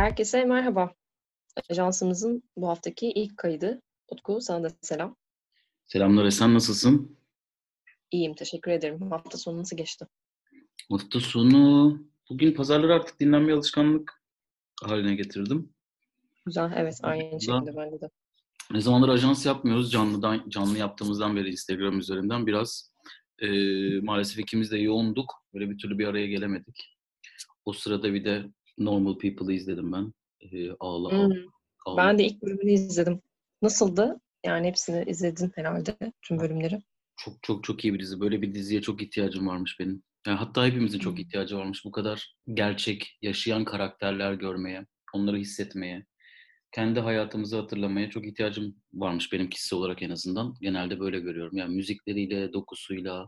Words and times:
Herkese 0.00 0.44
merhaba. 0.44 0.94
Ajansımızın 1.70 2.42
bu 2.56 2.68
haftaki 2.68 3.10
ilk 3.10 3.36
kaydı. 3.36 3.82
Utku 4.08 4.40
sana 4.40 4.64
da 4.64 4.70
selam. 4.80 5.16
Selamlar 5.86 6.24
Esen, 6.24 6.54
nasılsın? 6.54 7.18
İyiyim, 8.10 8.34
teşekkür 8.34 8.70
ederim. 8.70 9.10
Hafta 9.10 9.38
sonu 9.38 9.58
nasıl 9.58 9.76
geçti? 9.76 10.06
Hafta 10.90 11.20
sonu, 11.20 11.98
bugün 12.30 12.54
pazarları 12.54 12.94
artık 12.94 13.20
dinlenme 13.20 13.52
alışkanlık 13.52 14.22
haline 14.82 15.14
getirdim. 15.14 15.72
Güzel, 16.46 16.72
evet 16.76 16.98
aynı 17.02 17.40
şekilde 17.40 17.76
bende 17.76 18.00
de. 18.00 18.10
Ne 18.70 18.80
zamandır 18.80 19.08
ajans 19.08 19.46
yapmıyoruz. 19.46 19.92
Canlıdan, 19.92 20.44
canlı 20.48 20.78
yaptığımızdan 20.78 21.36
beri 21.36 21.50
Instagram 21.50 21.98
üzerinden 21.98 22.46
biraz 22.46 22.92
e, 23.38 23.48
maalesef 24.00 24.38
ikimiz 24.38 24.70
de 24.70 24.78
yoğunduk. 24.78 25.34
Böyle 25.54 25.70
bir 25.70 25.78
türlü 25.78 25.98
bir 25.98 26.06
araya 26.06 26.26
gelemedik. 26.26 26.96
O 27.64 27.72
sırada 27.72 28.14
bir 28.14 28.24
de 28.24 28.50
Normal 28.80 29.18
People'ı 29.18 29.52
izledim 29.52 29.92
ben. 29.92 30.12
E, 30.40 30.70
ağla, 30.80 31.10
Hmm. 31.10 31.32
ağla. 31.86 31.96
Ben 31.96 32.18
de 32.18 32.24
ilk 32.26 32.42
bölümünü 32.42 32.70
izledim. 32.72 33.22
Nasıldı? 33.62 34.20
Yani 34.46 34.66
hepsini 34.66 35.10
izledin 35.10 35.52
herhalde, 35.54 35.96
tüm 36.22 36.38
bölümleri. 36.38 36.82
Çok 37.16 37.42
çok 37.42 37.64
çok 37.64 37.84
iyi 37.84 37.94
bir 37.94 38.00
dizi. 38.00 38.20
Böyle 38.20 38.42
bir 38.42 38.54
diziye 38.54 38.82
çok 38.82 39.02
ihtiyacım 39.02 39.46
varmış 39.48 39.76
benim. 39.80 40.02
Yani 40.26 40.38
hatta 40.38 40.66
hepimizin 40.66 40.98
çok 40.98 41.20
ihtiyacı 41.20 41.56
varmış. 41.56 41.84
Bu 41.84 41.90
kadar 41.90 42.34
gerçek, 42.54 43.18
yaşayan 43.22 43.64
karakterler 43.64 44.34
görmeye, 44.34 44.86
onları 45.14 45.36
hissetmeye, 45.36 46.06
kendi 46.72 47.00
hayatımızı 47.00 47.56
hatırlamaya 47.56 48.10
çok 48.10 48.26
ihtiyacım 48.26 48.76
varmış 48.92 49.32
benim 49.32 49.50
kişisel 49.50 49.78
olarak 49.78 50.02
en 50.02 50.10
azından. 50.10 50.54
Genelde 50.60 51.00
böyle 51.00 51.20
görüyorum. 51.20 51.56
Yani 51.56 51.74
müzikleriyle, 51.74 52.52
dokusuyla, 52.52 53.26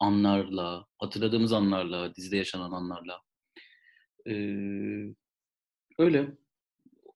anlarla, 0.00 0.86
hatırladığımız 0.98 1.52
anlarla, 1.52 2.14
dizide 2.14 2.36
yaşanan 2.36 2.70
anlarla. 2.72 3.20
Ee, 4.28 5.14
öyle. 5.98 6.28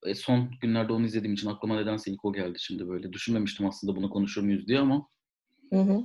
E, 0.06 0.14
son 0.14 0.50
günlerde 0.60 0.92
onu 0.92 1.06
izlediğim 1.06 1.34
için 1.34 1.48
aklıma 1.48 1.76
nedense 1.80 2.10
ilk 2.10 2.24
o 2.24 2.32
geldi 2.32 2.58
şimdi 2.60 2.88
böyle. 2.88 3.12
Düşünmemiştim 3.12 3.66
aslında 3.66 3.96
bunu 3.96 4.10
konuşur 4.10 4.42
muyuz 4.42 4.68
diye 4.68 4.78
ama 4.78 5.08
Hı 5.72 5.80
hı. 5.80 6.04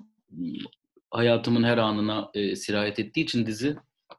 hayatımın 1.12 1.64
her 1.64 1.78
anına 1.78 2.32
e, 2.34 2.56
sirayet 2.56 3.00
ettiği 3.00 3.22
için 3.22 3.46
dizi 3.46 3.76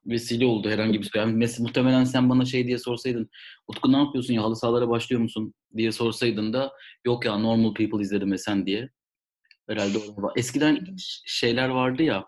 vesile 0.06 0.46
oldu 0.46 0.70
herhangi 0.70 0.98
bir 1.00 1.04
şey. 1.04 1.22
Yani 1.22 1.32
mesela 1.32 1.62
muhtemelen 1.66 2.04
sen 2.04 2.30
bana 2.30 2.44
şey 2.44 2.66
diye 2.66 2.78
sorsaydın 2.78 3.30
Utku 3.68 3.92
ne 3.92 3.96
yapıyorsun 3.96 4.34
ya 4.34 4.42
halı 4.42 4.56
sahalara 4.56 4.88
başlıyor 4.88 5.22
musun 5.22 5.54
diye 5.76 5.92
sorsaydın 5.92 6.52
da 6.52 6.72
yok 7.04 7.24
ya 7.24 7.38
Normal 7.38 7.74
People 7.74 8.02
izledim 8.02 8.32
ve 8.32 8.38
sen 8.38 8.66
diye. 8.66 8.90
Herhalde 9.68 9.98
orada- 9.98 10.32
eskiden 10.36 10.86
şeyler 11.26 11.68
vardı 11.68 12.02
ya 12.02 12.26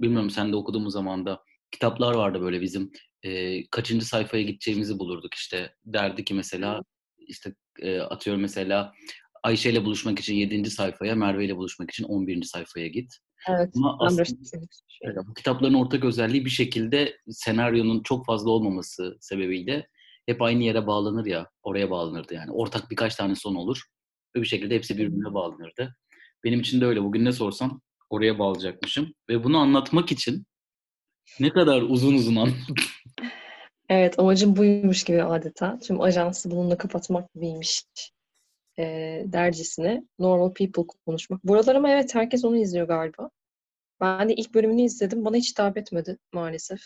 bilmiyorum 0.00 0.30
sen 0.30 0.52
de 0.52 0.56
okuduğumuz 0.56 0.92
zamanda 0.92 1.42
kitaplar 1.70 2.14
vardı 2.14 2.40
böyle 2.40 2.60
bizim 2.60 2.92
e, 3.22 3.66
kaçıncı 3.66 4.06
sayfaya 4.06 4.42
gideceğimizi 4.42 4.98
bulurduk 4.98 5.34
işte 5.34 5.74
derdi 5.84 6.24
ki 6.24 6.34
mesela 6.34 6.82
işte 7.18 7.54
e, 7.80 8.00
atıyorum 8.00 8.42
mesela 8.42 8.92
Ayşe 9.42 9.70
ile 9.70 9.84
buluşmak 9.84 10.18
için 10.20 10.34
7. 10.34 10.70
sayfaya 10.70 11.14
Merve 11.14 11.44
ile 11.44 11.56
buluşmak 11.56 11.90
için 11.90 12.04
11. 12.04 12.42
sayfaya 12.42 12.86
git. 12.86 13.12
Evet, 13.48 13.70
Ama 13.76 13.96
aslında- 14.00 14.22
öyle. 14.22 14.66
Evet, 15.02 15.16
bu 15.28 15.34
kitapların 15.34 15.74
ortak 15.74 16.04
özelliği 16.04 16.44
bir 16.44 16.50
şekilde 16.50 17.16
senaryonun 17.28 18.02
çok 18.02 18.26
fazla 18.26 18.50
olmaması 18.50 19.16
sebebiyle 19.20 19.88
hep 20.26 20.42
aynı 20.42 20.62
yere 20.64 20.86
bağlanır 20.86 21.26
ya, 21.26 21.50
oraya 21.62 21.90
bağlanırdı 21.90 22.34
yani. 22.34 22.50
Ortak 22.50 22.90
birkaç 22.90 23.14
tane 23.14 23.34
son 23.36 23.54
olur 23.54 23.82
ve 24.36 24.40
bir 24.42 24.46
şekilde 24.46 24.74
hepsi 24.74 24.98
birbirine 24.98 25.34
bağlanırdı. 25.34 25.96
Benim 26.44 26.60
için 26.60 26.80
de 26.80 26.86
öyle. 26.86 27.02
Bugün 27.02 27.24
ne 27.24 27.32
sorsam 27.32 27.80
oraya 28.10 28.38
bağlayacakmışım. 28.38 29.14
Ve 29.28 29.44
bunu 29.44 29.58
anlatmak 29.58 30.12
için 30.12 30.44
ne 31.40 31.50
kadar 31.50 31.82
uzun 31.82 32.14
uzun 32.14 32.36
anlattım. 32.36 32.74
Evet, 33.88 34.18
amacım 34.18 34.56
buymuş 34.56 35.04
gibi 35.04 35.22
adeta. 35.22 35.78
Tüm 35.78 36.00
ajansı 36.00 36.50
bununla 36.50 36.78
kapatmak 36.78 37.34
gibiymiş 37.34 37.84
e, 38.78 38.84
dercesine. 39.26 40.02
Normal 40.18 40.54
People 40.54 40.82
konuşmak. 41.06 41.44
Buralar 41.44 41.74
ama 41.74 41.90
evet 41.90 42.14
herkes 42.14 42.44
onu 42.44 42.56
izliyor 42.56 42.88
galiba. 42.88 43.30
Ben 44.00 44.28
de 44.28 44.34
ilk 44.34 44.54
bölümünü 44.54 44.82
izledim. 44.82 45.24
Bana 45.24 45.36
hiç 45.36 45.50
hitap 45.50 45.78
etmedi 45.78 46.18
maalesef. 46.32 46.80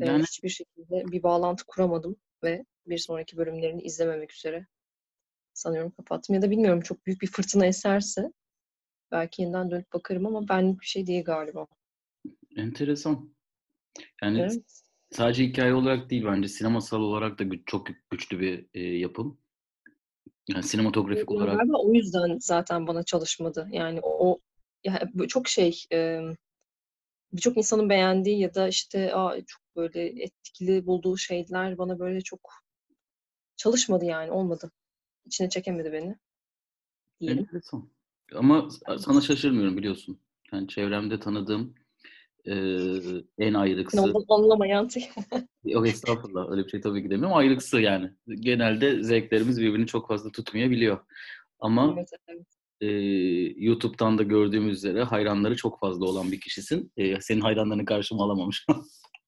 Ee, 0.00 0.06
Yani 0.06 0.22
hiçbir 0.22 0.48
şekilde 0.48 1.04
bir 1.12 1.22
bağlantı 1.22 1.64
kuramadım 1.66 2.16
ve 2.42 2.64
bir 2.86 2.98
sonraki 2.98 3.36
bölümlerini 3.36 3.82
izlememek 3.82 4.32
üzere 4.32 4.66
sanıyorum 5.54 5.90
kapattım. 5.90 6.34
Ya 6.34 6.42
da 6.42 6.50
bilmiyorum 6.50 6.80
çok 6.80 7.06
büyük 7.06 7.22
bir 7.22 7.26
fırtına 7.26 7.66
eserse 7.66 8.32
belki 9.12 9.42
yeniden 9.42 9.70
dönüp 9.70 9.92
bakarım 9.92 10.26
ama 10.26 10.48
benlik 10.48 10.80
bir 10.80 10.86
şey 10.86 11.06
değil 11.06 11.24
galiba. 11.24 11.66
Enteresan. 12.56 13.34
Yani 14.22 14.40
Evet. 14.40 14.82
sadece 15.10 15.44
hikaye 15.44 15.74
olarak 15.74 16.10
değil 16.10 16.24
bence 16.26 16.48
sinemasal 16.48 17.00
olarak 17.00 17.38
da 17.38 17.44
çok 17.66 17.86
güçlü 18.10 18.40
bir 18.40 18.66
e, 18.74 18.80
yapım. 18.80 19.38
Yani 20.48 20.62
sinematografik 20.62 21.30
Ya 21.30 21.36
olarak 21.36 21.58
Galiba 21.58 21.78
o 21.78 21.94
yüzden 21.94 22.38
zaten 22.40 22.86
bana 22.86 23.02
çalışmadı. 23.02 23.68
Yani 23.72 24.00
o 24.02 24.38
ya 24.84 25.10
bu 25.14 25.28
çok 25.28 25.48
şey 25.48 25.82
e, 25.92 26.20
birçok 27.32 27.56
insanın 27.56 27.88
beğendiği 27.88 28.40
ya 28.40 28.54
da 28.54 28.68
işte 28.68 29.14
Aa, 29.14 29.36
çok 29.46 29.62
böyle 29.76 30.22
etkili 30.22 30.86
bulduğu 30.86 31.16
şeyler 31.16 31.78
bana 31.78 31.98
böyle 31.98 32.20
çok 32.20 32.40
çalışmadı 33.56 34.04
yani 34.04 34.30
olmadı. 34.30 34.70
İçine 35.26 35.48
çekemedi 35.48 35.92
beni 35.92 36.16
diyelim. 37.20 37.38
enteresan. 37.38 37.88
Ama 38.34 38.68
sana 38.98 39.20
şaşırmıyorum 39.20 39.76
biliyorsun. 39.76 40.20
Yani 40.52 40.68
çevremde 40.68 41.20
tanıdığım 41.20 41.74
e, 42.46 42.54
en 43.38 43.54
ayrıksı 43.54 44.02
Ondan 44.02 44.24
anlamayan 44.28 44.88
Yok 45.64 45.88
estağfurullah 45.88 46.50
öyle 46.50 46.64
bir 46.64 46.70
şey 46.70 46.80
tabii 46.80 47.02
ki 47.02 47.10
demiyorum. 47.10 47.36
Ayrıksı 47.36 47.80
yani. 47.80 48.10
Genelde 48.28 49.02
zevklerimiz 49.02 49.60
birbirini 49.60 49.86
çok 49.86 50.08
fazla 50.08 50.30
tutmayabiliyor. 50.30 50.98
Ama 51.58 51.94
Evet, 51.96 52.08
evet. 52.28 52.46
e, 52.80 52.86
YouTube'dan 53.64 54.18
da 54.18 54.22
gördüğümüz 54.22 54.76
üzere 54.76 55.02
hayranları 55.02 55.56
çok 55.56 55.80
fazla 55.80 56.06
olan 56.06 56.32
bir 56.32 56.40
kişisin. 56.40 56.92
E, 56.96 57.20
senin 57.20 57.40
hayranlarını 57.40 57.84
karşıma 57.84 58.24
alamamış. 58.24 58.66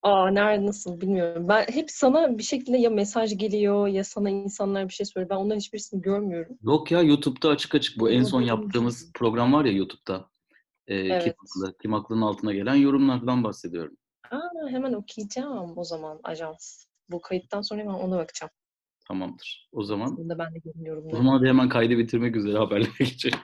Aa 0.02 0.30
nerede 0.30 0.66
nasıl 0.66 1.00
bilmiyorum. 1.00 1.48
Ben 1.48 1.66
hep 1.68 1.90
sana 1.90 2.38
bir 2.38 2.42
şekilde 2.42 2.78
ya 2.78 2.90
mesaj 2.90 3.38
geliyor 3.38 3.88
ya 3.88 4.04
sana 4.04 4.30
insanlar 4.30 4.88
bir 4.88 4.92
şey 4.94 5.06
söylüyor. 5.06 5.30
Ben 5.30 5.36
onların 5.36 5.58
hiçbirisini 5.58 6.02
görmüyorum. 6.02 6.58
Yok 6.62 6.90
ya 6.90 7.02
YouTube'da 7.02 7.48
açık 7.48 7.74
açık 7.74 8.00
bu 8.00 8.10
en 8.10 8.22
son 8.22 8.42
yaptığımız 8.42 9.12
program 9.14 9.52
var 9.52 9.64
ya 9.64 9.72
YouTube'da. 9.72 10.28
E, 10.86 11.02
Kim 11.02 11.12
Evet. 11.12 11.36
Haklı? 11.38 11.78
Kim 11.82 11.92
Haklı'nın 11.92 12.22
altına 12.22 12.52
gelen 12.52 12.74
yorumlardan 12.74 13.44
bahsediyorum. 13.44 13.96
Aa 14.30 14.68
hemen 14.70 14.92
okuyacağım 14.92 15.78
o 15.78 15.84
zaman 15.84 16.20
ajans. 16.24 16.84
Bu 17.10 17.20
kayıttan 17.20 17.62
sonra 17.62 17.80
hemen 17.80 17.94
ona 17.94 18.18
bakacağım. 18.18 18.50
Tamamdır. 19.08 19.68
O 19.72 19.82
zaman 19.82 20.16
Bunda 20.16 20.38
ben 20.38 20.54
de 20.54 20.58
görünüyorum. 20.58 21.04
o 21.12 21.16
zaman 21.16 21.38
hadi 21.38 21.48
hemen 21.48 21.68
kaydı 21.68 21.98
bitirmek 21.98 22.36
üzere 22.36 22.58
haberlere 22.58 22.90
geçelim. 22.98 23.38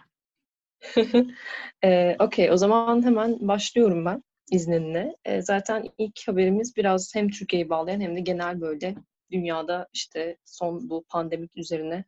Ee, 1.84 2.16
Okey, 2.19 2.50
o 2.50 2.56
zaman 2.56 3.03
hemen 3.06 3.48
başlıyorum 3.48 4.04
ben 4.04 4.22
izninle. 4.50 5.16
Ee, 5.24 5.42
zaten 5.42 5.88
ilk 5.98 6.28
haberimiz 6.28 6.76
biraz 6.76 7.14
hem 7.14 7.28
Türkiye'yi 7.28 7.70
bağlayan 7.70 8.00
hem 8.00 8.16
de 8.16 8.20
genel 8.20 8.60
böyle 8.60 8.94
dünyada 9.30 9.88
işte 9.92 10.36
son 10.44 10.91
bu 10.91 11.04
pandemik 11.09 11.56
üzerine 11.56 12.04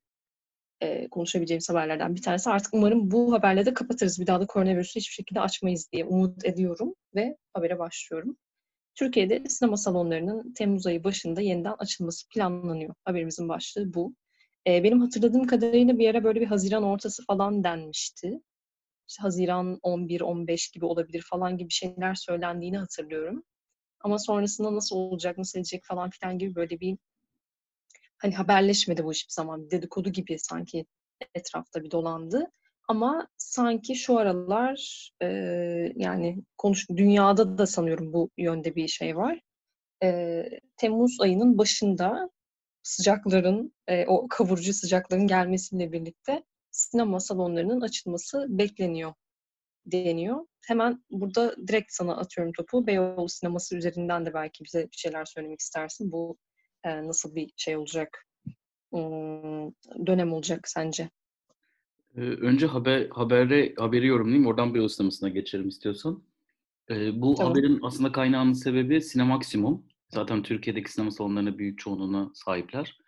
e, 0.84 1.08
konuşabileceğimiz 1.10 1.70
haberlerden 1.70 2.14
bir 2.14 2.22
tanesi. 2.22 2.50
Artık 2.50 2.74
umarım 2.74 3.10
bu 3.10 3.32
haberle 3.32 3.66
de 3.66 3.74
kapatırız. 3.74 4.20
Bir 4.20 4.26
daha 4.26 4.40
da 4.40 4.46
koronavirüsü 4.46 5.00
hiçbir 5.00 5.14
şekilde 5.14 5.40
açmayız 5.40 5.88
diye 5.92 6.04
umut 6.04 6.44
ediyorum 6.44 6.94
ve 7.14 7.36
habere 7.52 7.78
başlıyorum. 7.78 8.36
Türkiye'de 8.94 9.48
sinema 9.48 9.76
salonlarının 9.76 10.52
Temmuz 10.52 10.86
ayı 10.86 11.04
başında 11.04 11.40
yeniden 11.40 11.74
açılması 11.78 12.28
planlanıyor. 12.28 12.94
Haberimizin 13.04 13.48
başlığı 13.48 13.94
bu. 13.94 14.14
Ee, 14.66 14.84
benim 14.84 15.00
hatırladığım 15.00 15.46
kadarıyla 15.46 15.98
bir 15.98 16.10
ara 16.10 16.24
böyle 16.24 16.40
bir 16.40 16.46
Haziran 16.46 16.82
ortası 16.82 17.24
falan 17.26 17.64
denmişti 17.64 18.40
işte 19.08 19.22
Haziran 19.22 19.78
11-15 19.82 20.74
gibi 20.74 20.84
olabilir 20.84 21.22
falan 21.30 21.58
gibi 21.58 21.70
şeyler 21.70 22.14
söylendiğini 22.14 22.78
hatırlıyorum. 22.78 23.44
Ama 24.00 24.18
sonrasında 24.18 24.74
nasıl 24.74 24.96
olacak, 24.96 25.38
nasıl 25.38 25.58
edecek 25.58 25.84
falan 25.84 26.10
filan 26.10 26.38
gibi 26.38 26.54
böyle 26.54 26.80
bir 26.80 26.98
hani 28.18 28.34
haberleşmedi 28.34 29.04
bu 29.04 29.12
hiçbir 29.12 29.32
zaman. 29.32 29.70
Dedikodu 29.70 30.10
gibi 30.10 30.38
sanki 30.38 30.86
etrafta 31.34 31.84
bir 31.84 31.90
dolandı. 31.90 32.50
Ama 32.88 33.28
sanki 33.36 33.94
şu 33.96 34.18
aralar 34.18 35.10
e, 35.22 35.26
yani 35.96 36.42
konuş 36.58 36.90
dünyada 36.90 37.58
da 37.58 37.66
sanıyorum 37.66 38.12
bu 38.12 38.30
yönde 38.38 38.74
bir 38.74 38.88
şey 38.88 39.16
var. 39.16 39.40
E, 40.02 40.42
Temmuz 40.76 41.20
ayının 41.20 41.58
başında 41.58 42.30
sıcakların, 42.82 43.74
e, 43.88 44.06
o 44.06 44.28
kavurucu 44.28 44.74
sıcakların 44.74 45.26
gelmesiyle 45.26 45.92
birlikte 45.92 46.44
sinema 46.70 47.20
salonlarının 47.20 47.80
açılması 47.80 48.46
bekleniyor 48.48 49.14
deniyor. 49.86 50.46
Hemen 50.66 51.04
burada 51.10 51.56
direkt 51.68 51.92
sana 51.92 52.16
atıyorum 52.16 52.52
topu. 52.52 52.86
Beyoğlu 52.86 53.28
sineması 53.28 53.76
üzerinden 53.76 54.26
de 54.26 54.34
belki 54.34 54.64
bize 54.64 54.82
bir 54.82 54.96
şeyler 54.96 55.24
söylemek 55.24 55.60
istersin. 55.60 56.12
Bu 56.12 56.38
e, 56.84 57.06
nasıl 57.06 57.34
bir 57.34 57.50
şey 57.56 57.76
olacak? 57.76 58.26
Dönem 60.06 60.32
olacak 60.32 60.68
sence? 60.68 61.10
Ee, 62.16 62.20
önce 62.20 62.66
haber 62.66 63.08
habere 63.08 63.74
haberi 63.76 64.06
yorumlayayım. 64.06 64.46
Oradan 64.46 64.74
bir 64.74 64.88
sinemasına 64.88 65.28
geçelim 65.28 65.68
istiyorsan. 65.68 66.22
Ee, 66.90 67.20
bu 67.20 67.34
Tamam. 67.34 67.52
haberin 67.52 67.78
aslında 67.82 68.12
kaynağının 68.12 68.52
sebebi 68.52 69.00
Sinemaksimum. 69.00 69.86
Zaten 70.08 70.42
Türkiye'deki 70.42 70.92
sinema 70.92 71.10
salonlarına 71.10 71.58
büyük 71.58 71.78
çoğunluğuna 71.78 72.30
sahipler. 72.34 72.98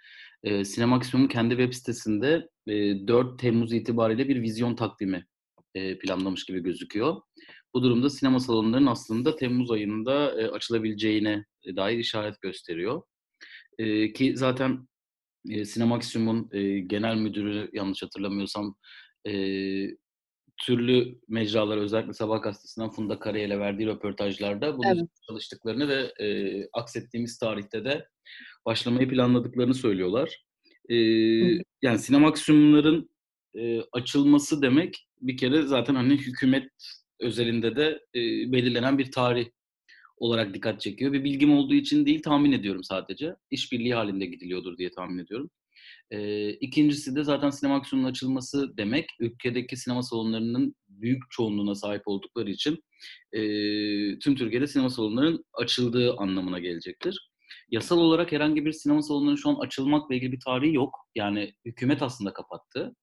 E, 0.43 0.65
Sinemaksimum'un 0.65 1.29
kendi 1.29 1.57
web 1.57 1.73
sitesinde 1.73 2.49
e, 2.67 2.73
4 3.09 3.39
Temmuz 3.39 3.73
itibariyle 3.73 4.29
bir 4.29 4.43
vizyon 4.43 4.77
takvimi 4.77 5.27
e, 5.75 5.99
planlamış 5.99 6.45
gibi 6.45 6.63
gözüküyor. 6.63 7.17
Bu 7.75 7.83
durumda 7.83 8.11
sinema 8.11 8.41
salonlarının 8.41 8.87
aslında 8.87 9.37
Temmuz 9.37 9.71
ayında 9.71 10.41
e, 10.41 10.49
açılabileceğine 10.49 11.45
dair 11.77 11.99
işaret 11.99 12.41
gösteriyor. 12.41 13.03
E, 13.79 14.13
ki 14.13 14.37
zaten 14.37 14.89
e, 15.51 15.65
Sinemaksimum'un 15.65 16.49
e, 16.53 16.79
genel 16.79 17.17
müdürü 17.17 17.71
yanlış 17.73 18.03
hatırlamıyorsam 18.03 18.77
e, 19.29 19.33
türlü 20.57 21.19
mecralar 21.29 21.77
özellikle 21.79 22.13
Sabah 22.13 22.43
gazetesinden 22.43 22.91
Funda 22.91 23.19
Karayel'e 23.19 23.59
verdiği 23.59 23.87
röportajlarda 23.87 24.79
bunun 24.79 24.97
Evet. 24.97 25.09
çalıştıklarını 25.29 25.89
ve 25.89 26.25
e, 26.25 26.69
aksettiğimiz 26.73 27.39
tarihte 27.39 27.85
de 27.85 28.09
başlamayı 28.67 29.09
planladıklarını 29.09 29.75
söylüyorlar. 29.75 30.45
E, 30.89 30.95
Hı. 30.95 31.63
yani 31.83 31.99
Sinemaksimum'ların 31.99 33.11
e, 33.55 33.81
açılması 33.93 34.63
demek 34.63 35.07
bir 35.21 35.37
kere 35.37 35.63
zaten 35.63 35.95
hani 35.95 36.17
hükümet 36.17 36.71
özelinde 37.21 37.77
de 37.77 38.01
e, 38.15 38.21
belirlenen 38.53 38.99
bir 38.99 39.11
tarih 39.11 39.47
olarak 40.17 40.55
dikkat 40.55 40.81
çekiyor. 40.81 41.13
Bir 41.13 41.25
bilgim 41.25 41.53
olduğu 41.53 41.75
için 41.75 42.07
değil 42.07 42.23
tahmin 42.23 42.53
ediyorum 42.53 42.85
sadece. 42.85 43.35
İşbirliği 43.51 43.95
halinde 43.95 44.27
gidiliyordur 44.27 44.79
diye 44.79 44.91
tahmin 44.91 45.19
ediyorum. 45.19 45.51
E, 46.11 46.51
ikincisi 46.51 47.17
de 47.17 47.25
zaten 47.25 47.51
Sinemaksimum'un 47.51 48.11
açılması 48.11 48.77
demek 48.77 49.11
ülkedeki 49.21 49.77
sinema 49.77 50.03
salonlarının 50.03 50.75
büyük 50.89 51.23
çoğunluğuna 51.31 51.75
sahip 51.75 52.03
oldukları 52.07 52.51
için 52.51 52.85
e, 53.33 53.41
tüm 54.19 54.37
Türkiye'de 54.37 54.67
sinema 54.67 54.91
salonlarının 54.91 55.45
açıldığı 55.55 56.17
anlamına 56.17 56.59
gelecektir. 56.59 57.31
Yasal 57.71 57.99
olarak 57.99 58.33
herhangi 58.33 58.65
bir 58.65 58.73
sinema 58.73 59.03
salonunun 59.03 59.37
şu 59.37 59.49
an 59.49 59.55
açılmakla 59.55 60.15
ilgili 60.15 60.33
bir 60.33 60.41
tarihi 60.41 60.75
yok. 60.75 60.95
Yani 61.15 61.55
hükümet 61.65 62.03
aslında 62.03 62.33
kapattı 62.33 62.97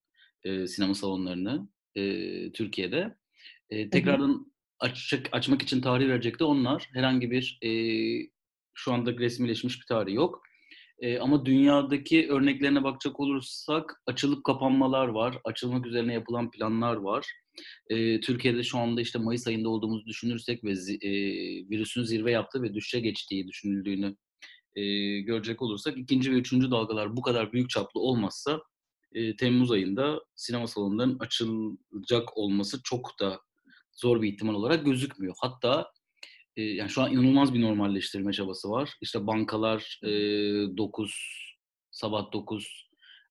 e, 0.43 0.67
sinema 0.67 0.93
salonlarını 0.93 1.69
e, 1.95 2.03
Türkiye'de. 2.51 3.15
E, 3.69 3.89
tekrardan 3.89 4.52
açacak, 4.79 5.29
açmak 5.31 5.61
için 5.61 5.81
tarih 5.81 6.07
verecekti 6.07 6.43
onlar. 6.43 6.89
Herhangi 6.93 7.31
bir 7.31 7.59
e, 7.61 7.69
şu 8.73 8.93
anda 8.93 9.17
resmileşmiş 9.17 9.79
bir 9.81 9.85
tarih 9.85 10.13
yok. 10.13 10.43
E, 10.99 11.19
ama 11.19 11.45
dünyadaki 11.45 12.29
örneklerine 12.31 12.83
bakacak 12.83 13.19
olursak 13.19 14.01
açılıp 14.07 14.43
kapanmalar 14.43 15.07
var. 15.07 15.37
Açılmak 15.43 15.85
üzerine 15.87 16.13
yapılan 16.13 16.51
planlar 16.51 16.95
var. 16.95 17.27
E, 17.89 18.19
Türkiye'de 18.19 18.63
şu 18.63 18.77
anda 18.77 19.01
işte 19.01 19.19
Mayıs 19.19 19.47
ayında 19.47 19.69
olduğumuzu 19.69 20.05
düşünürsek 20.05 20.63
ve 20.63 20.71
e, 20.71 21.11
virüsün 21.69 22.03
zirve 22.03 22.31
yaptığı 22.31 22.61
ve 22.61 22.73
düşüşe 22.73 22.99
geçtiği 22.99 23.47
düşünüldüğünü 23.47 24.15
e, 24.75 24.83
görecek 25.19 25.61
olursak 25.61 25.97
ikinci 25.97 26.31
ve 26.31 26.35
üçüncü 26.35 26.71
dalgalar 26.71 27.17
bu 27.17 27.21
kadar 27.21 27.53
büyük 27.53 27.69
çaplı 27.69 27.99
olmazsa 27.99 28.61
e, 29.13 29.35
Temmuz 29.35 29.71
ayında 29.71 30.21
sinema 30.35 30.67
salonlarının 30.67 31.19
açılacak 31.19 32.37
olması 32.37 32.79
çok 32.83 33.19
da 33.19 33.39
zor 33.95 34.21
bir 34.21 34.33
ihtimal 34.33 34.53
olarak 34.53 34.85
gözükmüyor. 34.85 35.35
Hatta 35.41 35.91
e, 36.55 36.61
yani 36.61 36.89
şu 36.89 37.01
an 37.01 37.11
inanılmaz 37.11 37.53
bir 37.53 37.61
normalleştirme 37.61 38.33
çabası 38.33 38.69
var. 38.69 38.93
İşte 39.01 39.27
bankalar 39.27 39.99
e, 40.03 40.09
9, 40.77 41.15
sabah 41.91 42.31
9, 42.31 42.89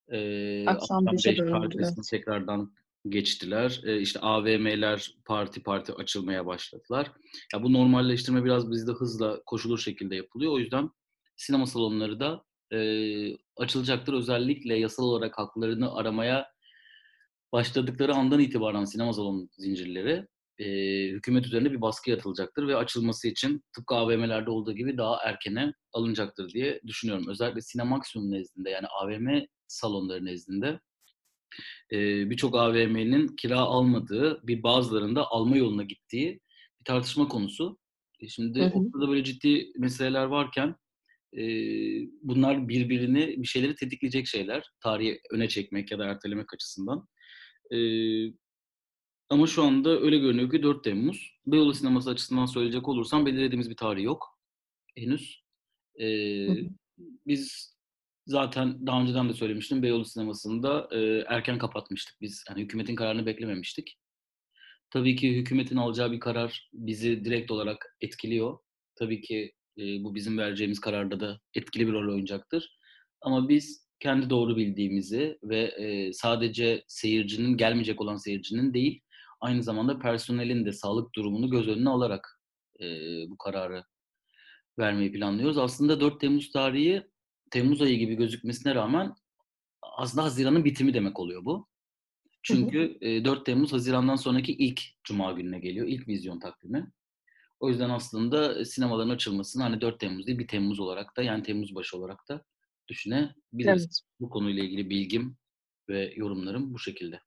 e, 0.09 0.65
Akşam 0.67 1.09
akşam 1.09 1.17
5'e 1.17 1.31
5 1.31 1.39
döndü, 1.39 1.51
partisini 1.51 1.85
evet. 1.85 2.09
tekrardan 2.11 2.73
geçtiler. 3.09 3.81
E, 3.85 4.01
işte 4.01 4.21
AVM'ler 4.21 5.15
parti 5.25 5.63
parti 5.63 5.93
açılmaya 5.93 6.47
başladılar. 6.47 7.13
Ya 7.55 7.63
bu 7.63 7.73
normalleştirme 7.73 8.45
biraz 8.45 8.71
bizde 8.71 8.93
hızla 8.93 9.43
koşulur 9.47 9.79
şekilde 9.79 10.17
yapılıyor. 10.17 10.53
O 10.53 10.59
yüzden 10.59 10.91
sinema 11.37 11.67
salonları 11.67 12.21
da 12.21 12.45
e, 12.73 12.79
açılacaktır. 13.57 14.13
Özellikle 14.13 14.79
yasal 14.79 15.05
olarak 15.05 15.39
haklarını 15.39 15.95
aramaya 15.95 16.53
başladıkları 17.53 18.15
andan 18.15 18.41
itibaren 18.41 18.85
sinema 18.85 19.13
salon 19.13 19.49
zincirleri 19.57 20.27
e, 20.63 21.09
hükümet 21.09 21.47
üzerine 21.47 21.73
bir 21.73 21.81
baskı 21.81 22.11
yatılacaktır 22.11 22.69
ve 22.69 22.77
açılması 22.77 23.29
için 23.29 23.63
tıpkı 23.77 23.95
AVM'lerde 23.95 24.51
olduğu 24.51 24.75
gibi 24.75 24.99
daha 24.99 25.23
erkene 25.23 25.73
alınacaktır 25.93 26.49
diye 26.49 26.81
düşünüyorum. 26.87 27.27
Özellikle 27.29 27.61
Sinemaksimum 27.61 28.31
nezdinde 28.31 28.71
yani 28.71 28.87
AVM 28.87 29.47
salonları 29.67 30.25
nezdinde 30.25 30.81
e, 31.93 32.31
birçok 32.31 32.57
AVM'nin 32.57 33.37
kira 33.37 33.59
almadığı, 33.59 34.47
bir 34.47 34.63
bazılarında 34.63 35.27
alma 35.31 35.57
yoluna 35.57 35.83
gittiği 35.83 36.41
bir 36.81 36.85
tartışma 36.85 37.29
konusu. 37.29 37.79
E, 38.21 38.29
şimdi 38.29 38.61
Hı 38.61 38.65
hı. 38.65 38.79
ortada 38.79 39.09
böyle 39.09 39.25
ciddi 39.25 39.73
meseleler 39.79 40.25
varken 40.25 40.77
e, 41.37 41.43
bunlar 42.23 42.69
birbirini 42.69 43.43
bir 43.43 43.47
şeyleri 43.47 43.75
tetikleyecek 43.75 44.27
şeyler. 44.27 44.71
Tarihi 44.81 45.21
öne 45.31 45.49
çekmek 45.49 45.91
ya 45.91 45.99
da 45.99 46.05
ertelemek 46.05 46.55
açısından. 46.55 47.09
E, 47.71 47.79
ama 49.33 49.47
şu 49.47 49.63
anda 49.63 50.01
öyle 50.01 50.19
görünüyor 50.19 50.51
ki 50.51 50.63
4 50.63 50.85
Temmuz. 50.85 51.39
Beyoğlu 51.47 51.75
sineması 51.75 52.11
açısından 52.11 52.47
söyleyecek 52.47 52.89
olursam 52.89 53.27
belirlediğimiz 53.27 53.71
bir 53.71 53.77
tarih 53.77 54.03
yok 54.03 54.39
henüz. 54.97 55.43
E, 55.99 56.07
hı. 56.49 56.57
biz 57.27 57.75
zaten 58.27 58.87
daha 58.87 59.01
önceden 59.03 59.29
de 59.29 59.33
söylemiştim 59.35 59.83
Beyoğlu 59.83 60.05
sinemasında 60.05 60.89
e, 60.93 61.25
erken 61.29 61.59
kapatmıştık 61.59 62.17
biz. 62.21 62.45
Yani 62.49 62.63
hükümetin 62.63 62.95
kararını 62.95 63.27
beklememiştik. 63.27 63.99
Tabii 64.91 65.17
ki 65.17 65.37
hükümetin 65.37 65.77
alacağı 65.77 66.13
bir 66.13 66.21
karar 66.21 66.71
bizi 66.73 67.25
direkt 67.25 67.51
olarak 67.51 67.97
etkiliyor. 68.01 68.59
Tabii 68.95 69.21
ki 69.21 69.53
e, 69.79 69.83
bu 70.05 70.15
bizim 70.15 70.39
vereceğimiz 70.39 70.81
kararda 70.81 71.21
da 71.21 71.41
etkili 71.55 71.87
bir 71.87 71.93
rol 71.93 72.13
oynayacaktır. 72.13 72.79
Ama 73.21 73.49
biz 73.49 73.89
kendi 74.01 74.31
doğru 74.31 74.57
bildiğimizi 74.57 75.39
ve 75.43 75.63
e, 75.63 76.13
sadece 76.13 76.85
seyircinin, 76.89 77.57
gelmeyecek 77.57 78.01
olan 78.01 78.17
seyircinin 78.17 78.75
değil, 78.75 79.02
aynı 79.43 79.63
zamanda 79.63 79.99
personelin 79.99 80.67
de 80.67 80.73
sağlık 80.73 81.15
durumunu 81.15 81.51
göz 81.51 81.69
önüne 81.69 81.89
alarak 81.89 82.41
e, 82.81 82.87
bu 83.31 83.39
kararı 83.39 83.85
vermeyi 84.79 85.13
planlıyoruz. 85.13 85.59
Aslında 85.59 86.01
4 86.01 86.21
Temmuz 86.21 86.51
tarihi 86.51 87.03
Temmuz 87.51 87.83
ayı 87.83 87.99
gibi 87.99 88.15
gözükmesine 88.15 88.75
rağmen 88.75 89.15
aslında 89.83 90.25
Haziran'ın 90.25 90.65
bitimi 90.65 90.95
demek 90.95 91.21
oluyor 91.21 91.45
bu. 91.45 91.69
Çünkü 92.43 92.99
e, 93.01 93.25
4 93.25 93.47
Temmuz 93.47 93.73
Haziran'dan 93.73 94.17
sonraki 94.17 94.53
ilk 94.53 94.83
Cuma 95.05 95.33
gününe 95.33 95.59
geliyor. 95.59 95.87
ilk 95.87 96.09
vizyon 96.09 96.41
takvimi. 96.41 96.93
O 97.61 97.69
yüzden 97.69 97.91
aslında 97.91 98.65
sinemaların 98.65 99.11
açılmasını 99.11 99.63
hani 99.63 99.81
4 99.81 100.01
Temmuz 100.01 100.27
değil 100.27 100.39
1 100.39 100.49
Temmuz 100.49 100.81
olarak 100.81 101.17
da 101.17 101.23
yani 101.23 101.43
Temmuz 101.43 101.75
başı 101.75 101.99
olarak 101.99 102.29
da 102.29 102.45
düşünebiliriz. 102.89 103.83
Evet. 103.83 104.01
Bu 104.21 104.31
konuyla 104.31 104.65
ilgili 104.65 104.91
bilgim 104.91 105.37
ve 105.89 106.13
yorumlarım 106.17 106.75
bu 106.75 106.79
şekilde. 106.79 107.21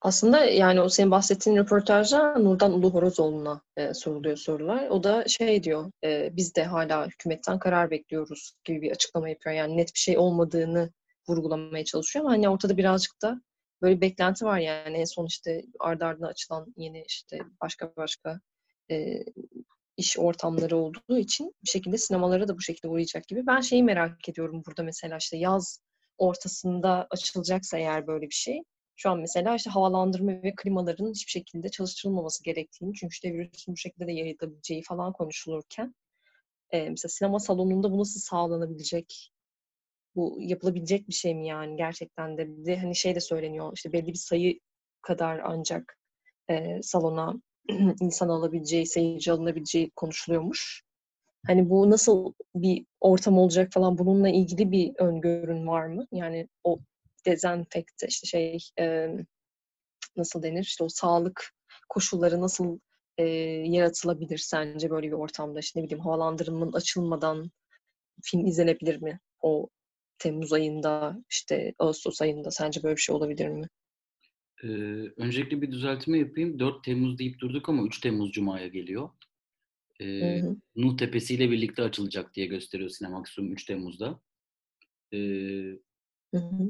Aslında 0.00 0.44
yani 0.44 0.80
o 0.80 0.88
senin 0.88 1.10
bahsettiğin 1.10 1.56
röportajda 1.56 2.38
Nurdan 2.38 2.72
Uluhorozoğlu'na 2.72 3.62
e, 3.76 3.94
soruluyor 3.94 4.36
sorular. 4.36 4.88
O 4.88 5.04
da 5.04 5.24
şey 5.28 5.62
diyor, 5.62 5.90
e, 6.04 6.36
biz 6.36 6.54
de 6.54 6.64
hala 6.64 7.06
hükümetten 7.06 7.58
karar 7.58 7.90
bekliyoruz 7.90 8.52
gibi 8.64 8.82
bir 8.82 8.90
açıklama 8.90 9.28
yapıyor. 9.28 9.56
Yani 9.56 9.76
net 9.76 9.94
bir 9.94 9.98
şey 9.98 10.18
olmadığını 10.18 10.90
vurgulamaya 11.28 11.84
çalışıyor 11.84 12.24
ama 12.24 12.34
hani 12.34 12.48
ortada 12.48 12.76
birazcık 12.76 13.22
da 13.22 13.40
böyle 13.82 14.00
beklenti 14.00 14.44
var 14.44 14.58
yani 14.58 14.96
en 14.96 15.04
son 15.04 15.26
işte 15.26 15.62
ardı 15.80 16.04
ardına 16.04 16.28
açılan 16.28 16.74
yeni 16.76 17.04
işte 17.06 17.38
başka 17.62 17.96
başka 17.96 18.40
e, 18.90 19.24
iş 19.96 20.18
ortamları 20.18 20.76
olduğu 20.76 21.18
için 21.18 21.54
bir 21.64 21.70
şekilde 21.70 21.98
sinemalara 21.98 22.48
da 22.48 22.56
bu 22.56 22.60
şekilde 22.60 22.88
uğrayacak 22.88 23.28
gibi. 23.28 23.46
Ben 23.46 23.60
şeyi 23.60 23.82
merak 23.82 24.28
ediyorum 24.28 24.62
burada 24.66 24.82
mesela 24.82 25.16
işte 25.16 25.36
yaz 25.36 25.80
ortasında 26.18 27.06
açılacaksa 27.10 27.78
eğer 27.78 28.06
böyle 28.06 28.26
bir 28.26 28.34
şey 28.34 28.62
şu 28.96 29.10
an 29.10 29.20
mesela 29.20 29.54
işte 29.54 29.70
havalandırma 29.70 30.32
ve 30.32 30.54
klimaların 30.56 31.10
hiçbir 31.10 31.30
şekilde 31.30 31.68
çalıştırılmaması 31.68 32.44
gerektiğini 32.44 32.94
çünkü 32.94 33.12
işte 33.12 33.32
virüsün 33.34 33.72
bu 33.72 33.76
şekilde 33.76 34.06
de 34.06 34.12
yayılabileceği 34.12 34.82
falan 34.82 35.12
konuşulurken 35.12 35.94
e, 36.70 36.90
mesela 36.90 37.08
sinema 37.08 37.38
salonunda 37.38 37.92
bu 37.92 37.98
nasıl 37.98 38.20
sağlanabilecek? 38.20 39.32
Bu 40.16 40.38
yapılabilecek 40.40 41.08
bir 41.08 41.14
şey 41.14 41.34
mi 41.34 41.46
yani 41.46 41.76
gerçekten 41.76 42.38
de? 42.38 42.48
Bir 42.48 42.66
de 42.66 42.76
hani 42.76 42.96
şey 42.96 43.14
de 43.14 43.20
söyleniyor 43.20 43.72
işte 43.74 43.92
belli 43.92 44.06
bir 44.06 44.14
sayı 44.14 44.58
kadar 45.02 45.40
ancak 45.44 45.98
e, 46.50 46.82
salona 46.82 47.34
insan 48.00 48.28
alabileceği, 48.28 48.86
seyirci 48.86 49.32
alınabileceği 49.32 49.90
konuşuluyormuş. 49.96 50.82
Hani 51.46 51.70
bu 51.70 51.90
nasıl 51.90 52.32
bir 52.54 52.86
ortam 53.00 53.38
olacak 53.38 53.72
falan 53.72 53.98
bununla 53.98 54.28
ilgili 54.28 54.70
bir 54.70 54.92
öngörün 54.98 55.66
var 55.66 55.86
mı? 55.86 56.06
Yani 56.12 56.48
o 56.64 56.78
dezenfekte 57.26 58.06
işte 58.06 58.26
şey 58.26 58.58
e, 58.80 59.08
nasıl 60.16 60.42
denir 60.42 60.62
işte 60.62 60.84
o 60.84 60.88
sağlık 60.88 61.52
koşulları 61.88 62.40
nasıl 62.40 62.78
e, 63.18 63.24
yaratılabilir 63.66 64.38
sence 64.38 64.90
böyle 64.90 65.06
bir 65.06 65.12
ortamda 65.12 65.60
işte 65.60 65.80
ne 65.80 65.84
bileyim 65.84 66.04
havalandırmanın 66.04 66.72
açılmadan 66.72 67.50
film 68.22 68.46
izlenebilir 68.46 69.02
mi 69.02 69.20
o 69.40 69.68
Temmuz 70.18 70.52
ayında 70.52 71.18
işte 71.30 71.74
Ağustos 71.78 72.22
ayında 72.22 72.50
sence 72.50 72.82
böyle 72.82 72.96
bir 72.96 73.00
şey 73.00 73.14
olabilir 73.14 73.48
mi? 73.48 73.68
Ee, 74.64 74.66
öncelikle 75.16 75.62
bir 75.62 75.72
düzeltme 75.72 76.18
yapayım. 76.18 76.58
4 76.58 76.84
Temmuz 76.84 77.18
deyip 77.18 77.38
durduk 77.40 77.68
ama 77.68 77.82
3 77.86 78.00
Temmuz 78.00 78.32
Cuma'ya 78.32 78.66
geliyor. 78.66 79.10
e, 80.00 80.04
Hı 80.04 80.46
hı. 80.46 80.56
Nuh 80.76 80.96
Tepesi 80.96 81.34
ile 81.34 81.50
birlikte 81.50 81.82
açılacak 81.82 82.34
diye 82.34 82.46
gösteriyor 82.46 82.90
Cinemaximum 82.90 83.52
3 83.52 83.64
Temmuz'da. 83.64 84.20
E, 85.12 85.18
Hı 86.34 86.38
hı. 86.38 86.68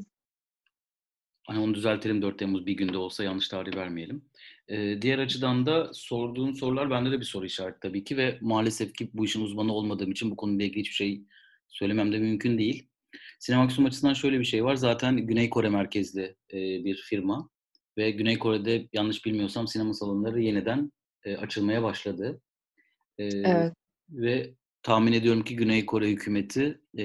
Hani 1.53 1.65
onu 1.65 1.75
düzeltelim 1.75 2.23
4 2.23 2.39
Temmuz 2.39 2.67
bir 2.67 2.73
günde 2.73 2.99
olsa 2.99 3.25
yanlış 3.25 3.49
tarih 3.49 3.77
vermeyelim. 3.77 4.25
Ee, 4.69 4.99
diğer 5.03 5.19
açıdan 5.19 5.67
da 5.67 5.91
sorduğun 5.95 6.53
sorular 6.53 6.91
bende 6.91 7.11
de 7.11 7.21
bir 7.21 7.25
soru 7.25 7.47
işareti 7.47 7.81
tabii 7.81 8.05
ki 8.05 8.17
ve 8.17 8.39
maalesef 8.41 8.95
ki 8.95 9.11
bu 9.15 9.25
işin 9.25 9.45
uzmanı 9.45 9.73
olmadığım 9.73 10.11
için 10.11 10.31
bu 10.31 10.37
konuyla 10.37 10.65
ilgili 10.65 10.81
hiçbir 10.81 10.95
şey 10.95 11.23
söylemem 11.69 12.13
de 12.13 12.19
mümkün 12.19 12.59
değil. 12.59 12.89
Cinemaximum 13.41 13.89
açısından 13.89 14.15
şöyle 14.15 14.41
bir 14.41 14.45
şey 14.45 14.65
var. 14.65 14.75
Zaten 14.75 15.17
Güney 15.17 15.51
Kore 15.51 15.69
merkezli 15.69 16.37
e, 16.53 16.85
bir 16.85 16.97
firma 16.97 17.51
ve 17.99 18.11
Güney 18.11 18.39
Kore'de 18.39 18.89
yanlış 18.93 19.27
bilmiyorsam 19.27 19.69
sinema 19.69 19.95
salonları 19.95 20.41
yeniden 20.41 20.93
e, 21.25 21.37
açılmaya 21.37 21.83
başladı. 21.83 22.41
E, 23.19 23.25
Evet. 23.25 23.73
Ve 24.11 24.55
tahmin 24.83 25.13
ediyorum 25.13 25.45
ki 25.45 25.57
Güney 25.57 25.87
Kore 25.87 26.09
hükümeti 26.09 26.81
e, 26.99 27.05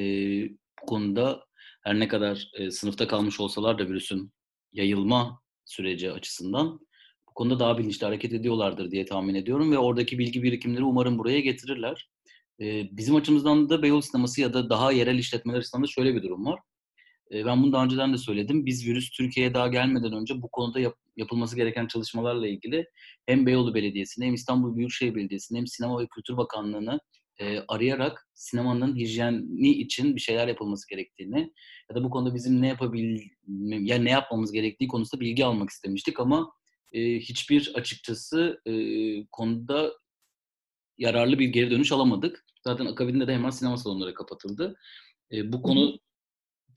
bu 0.81 0.85
konuda 0.85 1.47
her 1.83 1.99
ne 1.99 2.07
kadar 2.07 2.51
e, 2.53 2.71
sınıfta 2.71 3.07
kalmış 3.07 3.39
olsalar 3.39 3.79
da 3.79 3.87
virüsün 3.87 4.31
yayılma 4.77 5.41
süreci 5.65 6.11
açısından 6.11 6.79
bu 7.29 7.33
konuda 7.33 7.59
daha 7.59 7.77
bilinçli 7.77 8.05
hareket 8.05 8.33
ediyorlardır 8.33 8.91
diye 8.91 9.05
tahmin 9.05 9.35
ediyorum 9.35 9.71
ve 9.71 9.77
oradaki 9.77 10.19
bilgi 10.19 10.43
birikimleri 10.43 10.83
umarım 10.83 11.19
buraya 11.19 11.39
getirirler. 11.39 12.09
E, 12.61 12.97
bizim 12.97 13.15
açımızdan 13.15 13.69
da 13.69 13.83
Beyoğlu 13.83 14.01
sineması 14.01 14.41
ya 14.41 14.53
da 14.53 14.69
daha 14.69 14.91
yerel 14.91 15.19
işletmeler 15.19 15.57
açısından 15.57 15.83
da 15.83 15.87
şöyle 15.87 16.15
bir 16.15 16.23
durum 16.23 16.45
var. 16.45 16.59
E, 17.33 17.45
ben 17.45 17.63
bunu 17.63 17.73
daha 17.73 17.83
önceden 17.83 18.13
de 18.13 18.17
söyledim. 18.17 18.65
Biz 18.65 18.87
virüs 18.87 19.09
Türkiye'ye 19.09 19.53
daha 19.53 19.67
gelmeden 19.67 20.13
önce 20.13 20.41
bu 20.41 20.49
konuda 20.49 20.79
yap, 20.79 20.95
yapılması 21.17 21.55
gereken 21.55 21.87
çalışmalarla 21.87 22.47
ilgili 22.47 22.85
hem 23.25 23.45
Beyoğlu 23.45 23.73
Belediyesi'ni 23.73 24.25
hem 24.25 24.33
İstanbul 24.33 24.75
Büyükşehir 24.75 25.15
Belediyesi'ni 25.15 25.57
hem 25.57 25.67
Sinema 25.67 25.99
ve 25.99 26.07
Kültür 26.15 26.37
Bakanlığı'nı 26.37 26.99
e, 27.39 27.59
arayarak 27.67 28.27
sinemanın 28.33 28.95
hijyeni 28.95 29.69
için 29.69 30.15
bir 30.15 30.21
şeyler 30.21 30.47
yapılması 30.47 30.89
gerektiğini 30.89 31.53
ya 31.89 31.95
da 31.95 32.03
bu 32.03 32.09
konuda 32.09 32.35
bizim 32.35 32.61
ne 32.61 32.67
yapabil 32.67 33.21
ya 33.69 33.97
ne 33.97 34.09
yapmamız 34.11 34.51
gerektiği 34.51 34.87
konusunda 34.87 35.21
bilgi 35.21 35.45
almak 35.45 35.69
istemiştik 35.69 36.19
ama 36.19 36.51
e, 36.93 37.19
hiçbir 37.19 37.71
açıkçası 37.75 38.61
e, 38.65 38.73
konuda 39.31 39.93
yararlı 40.97 41.39
bir 41.39 41.47
geri 41.47 41.71
dönüş 41.71 41.91
alamadık. 41.91 42.45
Zaten 42.63 42.85
akabinde 42.85 43.27
de 43.27 43.33
hemen 43.33 43.49
sinema 43.49 43.77
salonları 43.77 44.13
kapatıldı. 44.13 44.75
E, 45.31 45.51
bu 45.53 45.61
konu 45.61 45.99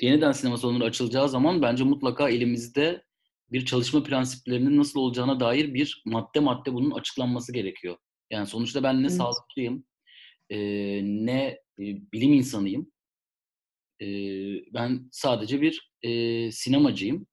yeniden 0.00 0.32
sinema 0.32 0.56
salonları 0.56 0.84
açılacağı 0.84 1.28
zaman 1.28 1.62
bence 1.62 1.84
mutlaka 1.84 2.28
elimizde 2.28 3.04
bir 3.52 3.64
çalışma 3.64 4.02
prensiplerinin 4.02 4.78
nasıl 4.78 5.00
olacağına 5.00 5.40
dair 5.40 5.74
bir 5.74 6.02
madde 6.06 6.40
madde 6.40 6.74
bunun 6.74 6.90
açıklanması 6.90 7.52
gerekiyor. 7.52 7.96
Yani 8.30 8.46
sonuçta 8.46 8.82
ben 8.82 8.96
ne 8.96 9.00
Evet. 9.00 9.12
sağlıklıyım, 9.12 9.84
e, 10.50 10.58
ne 11.04 11.60
e, 11.78 11.84
bilim 12.12 12.32
insanıyım. 12.32 12.92
E, 14.00 14.06
ben 14.74 15.08
sadece 15.12 15.60
bir 15.60 15.92
e, 16.02 16.52
sinemacıyım. 16.52 17.26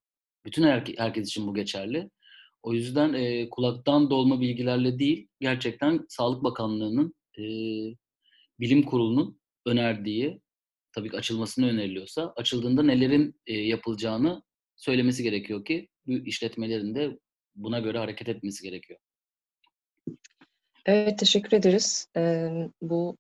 Bütün 0.46 0.64
herke, 0.64 0.94
herkes 0.98 1.28
için 1.28 1.48
bu 1.48 1.54
geçerli. 1.54 2.10
O 2.64 2.74
yüzden 2.74 3.14
e, 3.14 3.50
kulaktan 3.50 4.10
dolma 4.10 4.42
bilgilerle 4.42 5.00
değil, 5.00 5.28
gerçekten 5.40 6.06
Sağlık 6.10 6.44
Bakanlığı'nın, 6.44 7.14
e, 7.38 7.44
Bilim 8.60 8.84
Kurulu'nun 8.84 9.40
önerdiği, 9.66 10.42
tabii 10.92 11.10
ki 11.10 11.18
açılmasını 11.18 11.68
öneriliyorsa, 11.68 12.34
açıldığında 12.36 12.84
nelerin 12.84 13.42
e, 13.48 13.54
yapılacağını 13.54 14.44
söylemesi 14.76 15.24
gerekiyor 15.24 15.66
ki 15.66 15.90
işletmelerin 16.08 16.96
de 16.96 17.20
buna 17.56 17.80
göre 17.80 17.98
hareket 17.98 18.30
etmesi 18.30 18.64
gerekiyor. 18.64 19.00
Evet, 20.88 21.20
teşekkür 21.20 21.58
ederiz. 21.58 22.08
Eee, 22.16 22.70
bu 22.82 23.18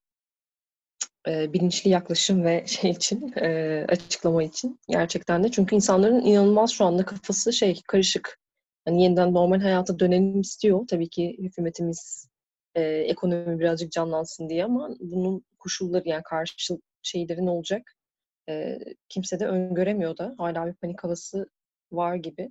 eee, 1.27 1.49
bilinçli 1.53 1.89
yaklaşım 1.89 2.43
ve 2.43 2.63
şey 2.67 2.91
için, 2.91 3.33
eee, 3.37 3.85
açıklama 3.89 4.43
için 4.43 4.79
gerçekten 4.89 5.43
de. 5.43 5.51
Çünkü 5.51 5.75
insanların 5.75 6.21
inanılmaz 6.25 6.71
şu 6.71 6.85
anda 6.85 7.05
kafası 7.05 7.53
şey 7.53 7.81
karışık. 7.87 8.39
Hani 8.85 9.03
yeniden 9.03 9.33
normal 9.33 9.61
hayata 9.61 9.99
dönelim 9.99 10.41
istiyor. 10.41 10.87
Tabii 10.87 11.09
ki 11.09 11.37
hükümetimiz 11.39 12.27
eee, 12.75 12.83
ekonomi 13.09 13.59
birazcık 13.59 13.91
canlansın 13.91 14.49
diye 14.49 14.65
ama 14.65 14.89
bunun 14.99 15.45
koşulları 15.59 16.09
yani 16.09 16.23
karşı 16.23 16.77
şeyleri 17.03 17.45
ne 17.45 17.49
olacak? 17.49 17.93
Eee, 18.49 18.79
kimse 19.09 19.39
de 19.39 19.47
öngöremiyor 19.47 20.17
da. 20.17 20.35
Hala 20.37 20.67
bir 20.67 20.73
panik 20.73 21.05
havası 21.05 21.47
var 21.91 22.15
gibi. 22.15 22.49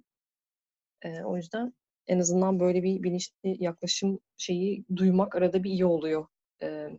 Eee, 1.05 1.23
o 1.25 1.37
yüzden 1.37 1.73
en 2.09 2.19
azından 2.19 2.61
böyle 2.61 2.83
bir 2.83 3.03
bilinçli 3.03 3.57
yaklaşım 3.65 4.19
şeyi 4.37 4.85
duymak 4.97 5.37
arada 5.37 5.65
bir 5.65 5.71
iyi 5.71 5.87
oluyor. 5.87 6.27
Eee 6.63 6.99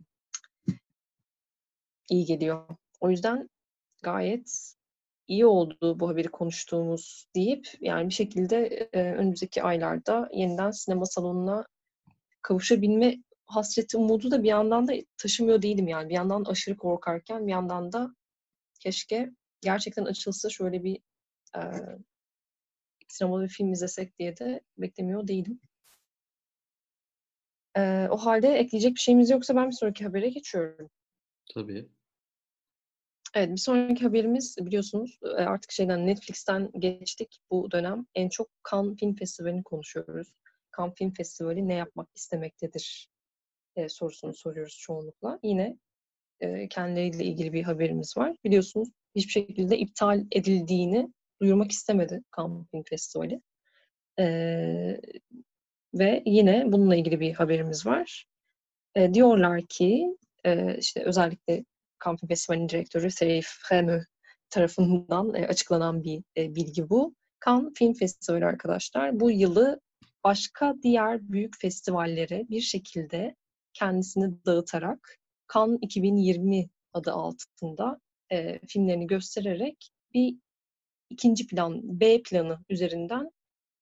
iyi 2.10 2.24
geliyor. 2.24 2.66
O 3.00 3.10
yüzden 3.10 3.50
gayet 4.02 4.74
iyi 5.28 5.46
oldu 5.46 6.00
bu 6.00 6.08
haberi 6.10 6.28
konuştuğumuz 6.28 7.26
deyip 7.36 7.68
yani 7.80 8.08
bir 8.08 8.14
şekilde 8.14 8.88
eee, 8.94 9.14
önümüzdeki 9.14 9.62
aylarda 9.62 10.30
yeniden 10.34 10.70
sinema 10.70 11.06
salonuna 11.06 11.66
kavuşabilme 12.42 13.16
hasreti, 13.46 13.96
umudu 13.98 14.30
da 14.30 14.42
bir 14.42 14.48
yandan 14.48 14.88
da 14.88 14.92
taşımıyor 15.18 15.62
değilim 15.62 15.88
yani. 15.88 16.08
Bir 16.08 16.14
yandan 16.14 16.44
aşırı 16.44 16.76
korkarken 16.76 17.46
bir 17.46 17.52
yandan 17.52 17.92
da 17.92 18.14
keşke 18.80 19.30
gerçekten 19.62 20.04
açılsa 20.04 20.50
şöyle 20.50 20.84
bir 20.84 21.00
eee 21.56 21.98
sinemada 23.18 23.42
bir 23.44 23.48
film 23.48 23.72
izlesek 23.72 24.18
diye 24.18 24.36
de 24.36 24.60
beklemiyor 24.78 25.28
değilim. 25.28 25.60
Eee, 27.76 28.08
o 28.10 28.16
halde 28.16 28.48
ekleyecek 28.48 28.94
bir 28.94 29.00
şeyimiz 29.00 29.30
yoksa 29.30 29.56
ben 29.56 29.66
bir 29.70 29.74
sonraki 29.74 30.04
habere 30.04 30.28
geçiyorum. 30.28 30.90
Tabii. 31.54 31.88
Evet, 33.34 33.50
bir 33.50 33.56
sonraki 33.56 34.04
haberimiz 34.04 34.56
biliyorsunuz 34.60 35.18
artık 35.36 35.72
şeyden 35.72 36.06
Netflix'ten 36.06 36.70
geçtik 36.78 37.40
bu 37.50 37.70
dönem. 37.70 38.06
En 38.14 38.28
çok 38.28 38.48
Cannes 38.70 38.96
Film 38.98 39.14
Festivali'ni 39.14 39.62
konuşuyoruz. 39.62 40.28
Cannes 40.78 40.94
Film 40.94 41.12
Festivali 41.12 41.68
ne 41.68 41.74
yapmak 41.74 42.08
istemektedir 42.14 43.08
eee, 43.76 43.88
sorusunu 43.88 44.34
soruyoruz 44.34 44.78
çoğunlukla. 44.78 45.38
Yine 45.42 45.78
eee, 46.42 46.68
kendileriyle 46.70 47.24
ilgili 47.24 47.52
bir 47.52 47.62
haberimiz 47.62 48.16
var. 48.16 48.36
Biliyorsunuz 48.44 48.88
hiçbir 49.14 49.32
şekilde 49.32 49.78
iptal 49.78 50.24
edildiğini 50.32 51.12
duyurmak 51.42 51.72
istemedi 51.72 52.22
Film 52.70 52.82
Festivali. 52.90 53.40
Eee, 54.18 55.00
ve 55.94 56.22
yine 56.26 56.64
bununla 56.72 56.96
ilgili 56.96 57.20
bir 57.20 57.34
haberimiz 57.34 57.86
var. 57.86 58.26
Eee, 58.96 59.14
diyorlar 59.14 59.62
ki 59.68 60.16
eee, 60.46 60.76
işte 60.80 61.04
özellikle 61.04 61.64
Film 62.04 62.28
Festivali'nin 62.28 62.68
direktörü 62.68 63.10
Serif 63.10 63.46
Freme 63.68 64.04
tarafından 64.50 65.34
eee, 65.34 65.46
açıklanan 65.48 66.04
bir 66.04 66.22
eee, 66.36 66.54
bilgi 66.54 66.90
bu. 66.90 67.14
Cannes 67.46 67.72
Film 67.78 67.94
Festivali 67.94 68.44
arkadaşlar 68.46 69.20
bu 69.20 69.30
yılı 69.30 69.80
başka 70.24 70.74
diğer 70.82 71.28
büyük 71.32 71.60
festivallere 71.60 72.46
bir 72.50 72.60
şekilde 72.60 73.36
kendisini 73.74 74.44
dağıtarak 74.46 75.16
Cannes 75.54 75.78
2020 75.82 76.68
adı 76.94 77.12
altında 77.12 78.00
eee, 78.32 78.60
filmlerini 78.68 79.06
göstererek 79.06 79.90
bir 80.14 80.36
ikinci 81.10 81.46
plan, 81.46 81.80
B 82.00 82.22
planı 82.22 82.58
üzerinden 82.68 83.30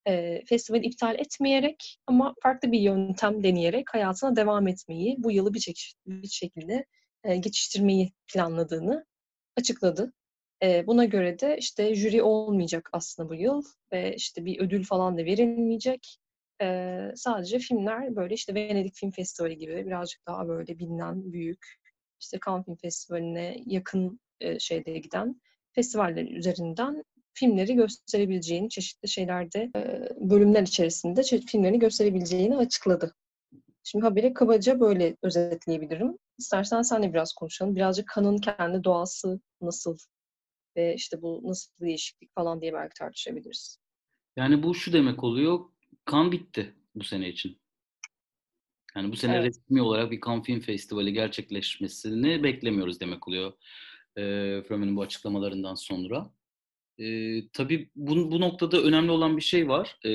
eee, 0.06 0.44
festivali 0.46 0.86
iptal 0.86 1.14
etmeyerek 1.18 1.98
ama 2.06 2.34
farklı 2.42 2.72
bir 2.72 2.80
yöntem 2.80 3.42
deneyerek 3.44 3.94
hayatına 3.94 4.36
devam 4.36 4.68
etmeyi, 4.68 5.16
bu 5.18 5.32
yılı 5.32 5.54
bir, 5.54 5.60
çeş- 5.60 5.94
bir 6.06 6.28
şekilde 6.28 6.86
eee, 7.26 7.36
geçiştirmeyi 7.36 8.12
planladığını 8.34 9.04
açıkladı. 9.56 10.12
Eee, 10.62 10.84
buna 10.86 11.04
göre 11.04 11.38
de 11.38 11.56
işte 11.58 11.94
jüri 11.94 12.22
olmayacak 12.22 12.88
aslında 12.92 13.28
bu 13.28 13.34
yıl 13.34 13.62
ve 13.92 14.16
işte 14.16 14.44
bir 14.44 14.60
ödül 14.60 14.84
falan 14.84 15.18
da 15.18 15.24
verilmeyecek. 15.24 16.18
Eee, 16.60 17.12
sadece 17.16 17.58
filmler 17.58 18.16
böyle 18.16 18.34
işte 18.34 18.54
Venedik 18.54 18.94
Film 18.94 19.10
Festivali 19.10 19.56
gibi 19.58 19.86
birazcık 19.86 20.26
daha 20.26 20.48
böyle 20.48 20.78
bilinen, 20.78 21.32
büyük, 21.32 21.66
işte 22.20 22.38
Cannes 22.46 22.64
Film 22.64 22.76
Festivali'ne 22.76 23.56
yakın 23.66 24.20
eee, 24.40 24.58
şeyde 24.60 24.98
giden 24.98 25.40
festivaller 25.72 26.24
üzerinden 26.24 27.04
filmleri 27.38 27.74
gösterebileceğini, 27.74 28.68
çeşitli 28.68 29.08
şeylerde 29.08 29.70
eee, 29.74 30.08
bölümler 30.20 30.62
içerisinde 30.62 31.20
çe- 31.20 31.46
filmlerini 31.46 31.78
gösterebileceğini 31.78 32.56
açıkladı. 32.56 33.14
Şimdi 33.84 34.04
haberi 34.04 34.34
kabaca 34.34 34.80
böyle 34.80 35.16
özetleyebilirim. 35.22 36.18
İstersen 36.38 36.82
sen 36.82 37.02
de 37.02 37.12
biraz 37.12 37.32
konuşalım. 37.32 37.76
Birazcık 37.76 38.08
kanın 38.08 38.38
kendi 38.38 38.84
doğası 38.84 39.40
nasıl 39.60 39.96
ve 40.76 40.94
işte 40.94 41.22
bu 41.22 41.40
nasıl 41.44 41.72
bir 41.80 41.86
değişiklik 41.86 42.34
falan 42.34 42.60
diye 42.60 42.72
belki 42.72 42.94
tartışabiliriz. 42.98 43.78
Yani 44.36 44.62
bu 44.62 44.74
şu 44.74 44.92
demek 44.92 45.24
oluyor, 45.24 45.60
kan 46.04 46.32
bitti 46.32 46.74
bu 46.94 47.04
sene 47.04 47.28
için. 47.28 47.58
Yani 48.96 49.12
bu 49.12 49.16
sene 49.16 49.36
Evet. 49.36 49.46
resmi 49.46 49.82
olarak 49.82 50.10
bir 50.10 50.20
Cannes 50.26 50.44
Film 50.46 50.60
Festivali 50.60 51.12
gerçekleşmesini 51.12 52.42
beklemiyoruz 52.42 53.00
demek 53.00 53.28
oluyor. 53.28 53.52
E, 54.16 54.22
Frömen'in 54.68 54.96
bu 54.96 55.02
açıklamalarından 55.02 55.74
sonra. 55.74 56.30
E, 56.98 57.40
tabii 57.52 57.90
bu, 57.96 58.30
bu 58.30 58.40
noktada 58.40 58.82
önemli 58.82 59.10
olan 59.10 59.36
bir 59.36 59.42
şey 59.42 59.68
var. 59.68 59.96
E, 60.06 60.10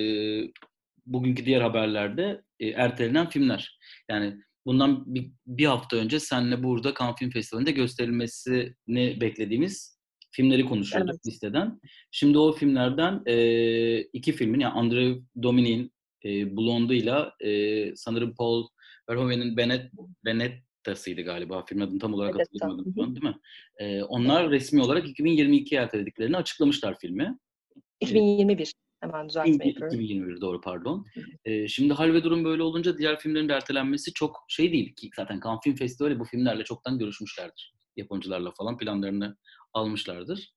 bugünkü 1.06 1.46
diğer 1.46 1.62
haberlerde 1.62 2.42
e, 2.60 2.68
ertelenen 2.68 3.30
filmler. 3.30 3.80
Yani 4.10 4.38
bundan 4.66 5.16
bir, 5.16 5.32
bir 5.48 5.66
hafta 5.66 5.98
önce 5.98 6.20
senle 6.20 6.64
burada 6.64 6.94
Cannes 7.00 7.16
Film 7.20 7.30
Festivali'nde 7.32 7.72
gösterilmesini 7.72 9.22
beklediğimiz 9.22 10.02
filmleri 10.32 10.66
konuşuyorduk 10.66 11.14
Evet. 11.14 11.26
listeden. 11.26 11.80
Şimdi 12.12 12.38
o 12.38 12.52
filmlerden 12.52 13.22
e, 13.26 14.02
iki 14.02 14.32
filmin 14.32 14.60
yani 14.60 14.74
Andre 14.74 15.16
Dominik'in 15.44 15.92
e, 16.26 16.58
Blonde'ıyla 16.58 17.34
e, 17.40 17.96
sanırım 17.96 18.36
Paul 18.36 18.68
Verhoeven'in 19.10 19.58
Benet, 19.58 19.92
Benetta'sıydı 20.86 21.22
galiba. 21.22 21.66
Film 21.66 21.82
adını 21.82 22.00
tam 22.00 22.14
olarak 22.14 22.34
Benedetta, 22.36 22.54
hatırlamadım 22.54 22.94
şu 22.96 23.04
an 23.04 23.16
değil 23.16 23.26
mi? 23.26 23.40
E, 23.78 24.04
onlar 24.04 24.52
resmi 24.52 24.82
olarak 24.82 25.06
2022'ye 25.08 25.82
ertelediklerini 25.82 26.38
açıklamışlar 26.38 27.00
filmi. 27.00 27.38
2021 28.00 28.74
hemen 29.02 29.30
düzeltme 29.30 29.68
yapıyorum. 29.68 29.96
2021 29.96 30.42
doğru 30.42 30.62
pardon. 30.62 31.06
Ee, 31.46 31.68
şimdi 31.68 31.94
hal 31.94 32.14
ve 32.14 32.24
durum 32.24 32.46
böyle 32.46 32.64
olunca 32.64 32.98
diğer 32.98 33.20
filmlerin 33.20 33.50
de 33.50 33.54
ertelenmesi 33.54 34.14
çok 34.14 34.46
şey 34.48 34.72
değil 34.72 34.96
ki 34.96 35.10
zaten 35.16 35.40
Cannes 35.44 35.60
Film 35.64 35.76
Festivali 35.76 36.20
bu 36.20 36.24
filmlerle 36.24 36.64
çoktan 36.64 37.00
görüşmüşlerdir. 37.00 37.74
Yapımcılarla 37.98 38.52
falan 38.52 38.78
planlarını 38.78 39.38
almışlardır. 39.74 40.54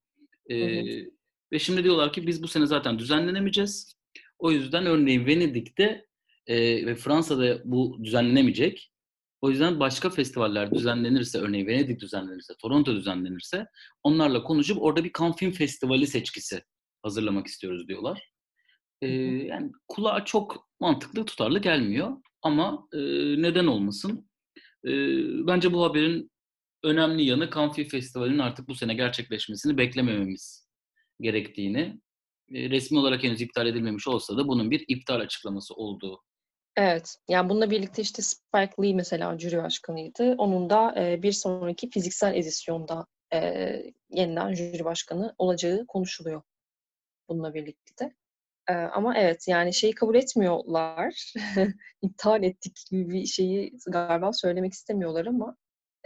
Ee, 0.50 0.82
hı. 0.82 1.10
Ve 1.52 1.58
şimdi 1.58 1.84
diyorlar 1.84 2.12
ki 2.12 2.26
biz 2.26 2.42
bu 2.42 2.48
sene 2.48 2.66
zaten 2.66 2.98
düzenlenemeyeceğiz. 2.98 3.96
O 4.38 4.50
yüzden 4.50 4.86
örneğin 4.86 5.26
Venedik'te 5.26 6.06
e, 6.46 6.86
ve 6.86 6.94
Fransa'da 6.94 7.62
bu 7.64 7.98
düzenlenemeyecek. 8.04 8.93
O 9.44 9.50
yüzden 9.50 9.80
başka 9.80 10.10
festivaller 10.10 10.70
düzenlenirse, 10.72 11.38
örneğin 11.38 11.66
Venedik 11.66 12.00
düzenlenirse, 12.00 12.54
Toronto 12.60 12.94
düzenlenirse 12.94 13.66
onlarla 14.02 14.42
konuşup 14.42 14.82
orada 14.82 15.04
bir 15.04 15.12
Cannes 15.18 15.36
Film 15.36 15.50
Festivali 15.50 16.06
seçkisi 16.06 16.62
hazırlamak 17.02 17.46
istiyoruz 17.46 17.88
diyorlar. 17.88 18.30
Ee, 19.02 19.06
yani 19.08 19.72
kulağa 19.88 20.24
çok 20.24 20.68
mantıklı, 20.80 21.24
tutarlı 21.24 21.58
gelmiyor. 21.58 22.16
Ama 22.42 22.88
e, 22.92 22.98
neden 23.42 23.66
olmasın? 23.66 24.30
E, 24.84 24.90
bence 25.46 25.72
bu 25.72 25.84
haberin 25.84 26.30
önemli 26.84 27.24
yanı 27.24 27.50
Cannes 27.54 27.76
Film 27.76 27.88
Festivali'nin 27.88 28.38
artık 28.38 28.68
bu 28.68 28.74
sene 28.74 28.94
gerçekleşmesini 28.94 29.78
beklemememiz 29.78 30.68
gerektiğini, 31.20 32.00
e, 32.54 32.70
resmi 32.70 32.98
olarak 32.98 33.22
henüz 33.22 33.40
iptal 33.40 33.66
edilmemiş 33.66 34.08
olsa 34.08 34.36
da 34.36 34.48
bunun 34.48 34.70
bir 34.70 34.84
iptal 34.88 35.20
açıklaması 35.20 35.74
olduğu. 35.74 36.23
Evet. 36.76 37.16
Yani 37.28 37.48
bununla 37.48 37.70
birlikte 37.70 38.02
işte 38.02 38.22
Spike 38.22 38.82
Lee 38.82 38.94
mesela 38.94 39.38
jüri 39.38 39.56
başkanıydı. 39.58 40.34
Onun 40.38 40.70
da 40.70 40.94
e, 40.98 41.22
bir 41.22 41.32
sonraki 41.32 41.90
fiziksel 41.90 42.34
edisyonda 42.34 43.06
e, 43.32 43.38
yeniden 44.10 44.54
jüri 44.54 44.84
başkanı 44.84 45.34
olacağı 45.38 45.86
konuşuluyor 45.86 46.42
bununla 47.28 47.54
birlikte. 47.54 48.14
E, 48.68 48.72
ama 48.74 49.18
evet 49.18 49.48
yani 49.48 49.74
şeyi 49.74 49.94
kabul 49.94 50.14
etmiyorlar. 50.14 51.34
İptal 52.02 52.42
ettik 52.42 52.76
gibi 52.90 53.10
bir 53.10 53.26
şeyi 53.26 53.72
galiba 53.86 54.32
söylemek 54.32 54.72
istemiyorlar 54.72 55.26
ama 55.26 55.56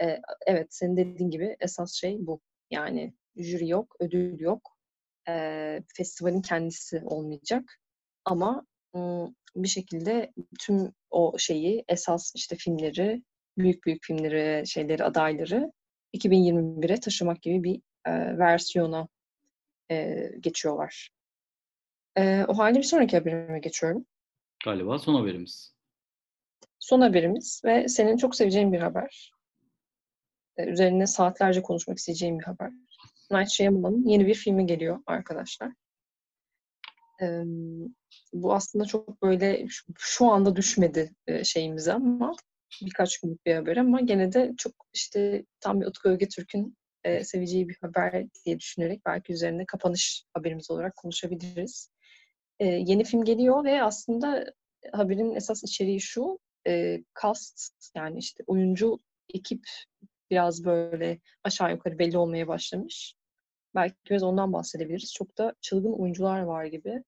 e, 0.01 0.21
evet 0.47 0.67
senin 0.69 0.97
dediğin 0.97 1.31
gibi 1.31 1.57
esas 1.59 1.93
şey 1.93 2.17
bu. 2.19 2.41
Yani 2.71 3.13
jüri 3.35 3.69
yok, 3.69 3.95
ödül 3.99 4.39
yok. 4.39 4.77
E, 5.29 5.83
festivalin 5.95 6.41
kendisi 6.41 7.01
olmayacak. 7.05 7.79
Ama 8.25 8.65
bir 9.55 9.67
şekilde 9.67 10.33
tüm 10.59 10.93
o 11.09 11.37
şeyi, 11.37 11.83
esas 11.87 12.31
işte 12.35 12.55
filmleri, 12.55 13.23
büyük 13.57 13.85
büyük 13.85 14.03
filmleri, 14.03 14.67
şeyleri, 14.67 15.03
adayları 15.03 15.71
2021'e 16.13 16.99
taşımak 16.99 17.41
gibi 17.41 17.63
bir 17.63 17.81
e, 18.05 18.37
versiyona 18.37 19.07
e, 19.91 20.29
geçiyorlar. 20.39 21.09
E, 22.17 22.45
o 22.47 22.57
halde 22.57 22.77
bir 22.77 22.83
sonraki 22.83 23.17
haberime 23.17 23.59
geçiyorum. 23.59 24.05
Galiba 24.65 24.99
son 24.99 25.15
haberimiz. 25.15 25.73
Son 26.79 27.01
haberimiz 27.01 27.61
ve 27.65 27.87
senin 27.87 28.17
çok 28.17 28.35
seveceğin 28.35 28.73
bir 28.73 28.79
haber. 28.79 29.31
E, 30.57 30.65
üzerine 30.65 31.07
saatlerce 31.07 31.61
konuşmak 31.61 31.97
isteyeceğim 31.97 32.39
bir 32.39 32.43
haber. 32.43 32.71
Night 33.31 33.49
Shyamalan'ın 33.49 34.07
yeni 34.07 34.27
bir 34.27 34.33
filmi 34.33 34.65
geliyor 34.65 34.99
arkadaşlar. 35.05 35.71
E, 37.21 37.43
bu 38.33 38.53
aslında 38.53 38.85
çok 38.85 39.21
böyle 39.21 39.65
şu, 39.97 40.25
anda 40.25 40.55
düşmedi 40.55 41.11
e, 41.27 41.43
şeyimize 41.43 41.93
ama 41.93 42.35
birkaç 42.81 43.19
günlük 43.19 43.45
bir 43.45 43.55
haber 43.55 43.77
ama 43.77 44.01
gene 44.01 44.33
de 44.33 44.53
çok 44.57 44.73
işte 44.93 45.45
tam 45.59 45.81
bir 45.81 45.85
Utku 45.85 46.09
Ögetürk'ün 46.09 46.77
e, 47.03 47.23
seveceği 47.23 47.69
bir 47.69 47.77
haber 47.81 48.25
diye 48.45 48.59
düşünerek 48.59 49.01
belki 49.05 49.33
üzerine 49.33 49.65
kapanış 49.65 50.23
haberimiz 50.33 50.71
olarak 50.71 50.95
konuşabiliriz. 50.95 51.91
E, 52.59 52.65
yeni 52.65 53.03
film 53.03 53.23
geliyor 53.23 53.63
ve 53.63 53.83
aslında 53.83 54.45
haberin 54.91 55.35
esas 55.35 55.63
içeriği 55.63 56.01
şu 56.01 56.39
e, 56.67 57.03
cast 57.21 57.71
yani 57.95 58.19
işte 58.19 58.43
oyuncu 58.47 58.97
ekip 59.33 59.63
biraz 60.31 60.65
böyle 60.65 61.19
aşağı 61.43 61.71
yukarı 61.71 61.99
belli 61.99 62.17
olmaya 62.17 62.47
başlamış. 62.47 63.15
Belki 63.75 63.95
biraz 64.09 64.23
ondan 64.23 64.53
bahsedebiliriz. 64.53 65.13
Çok 65.13 65.37
da 65.37 65.53
çılgın 65.61 65.93
oyuncular 65.93 66.41
var 66.41 66.65
gibi. 66.65 67.03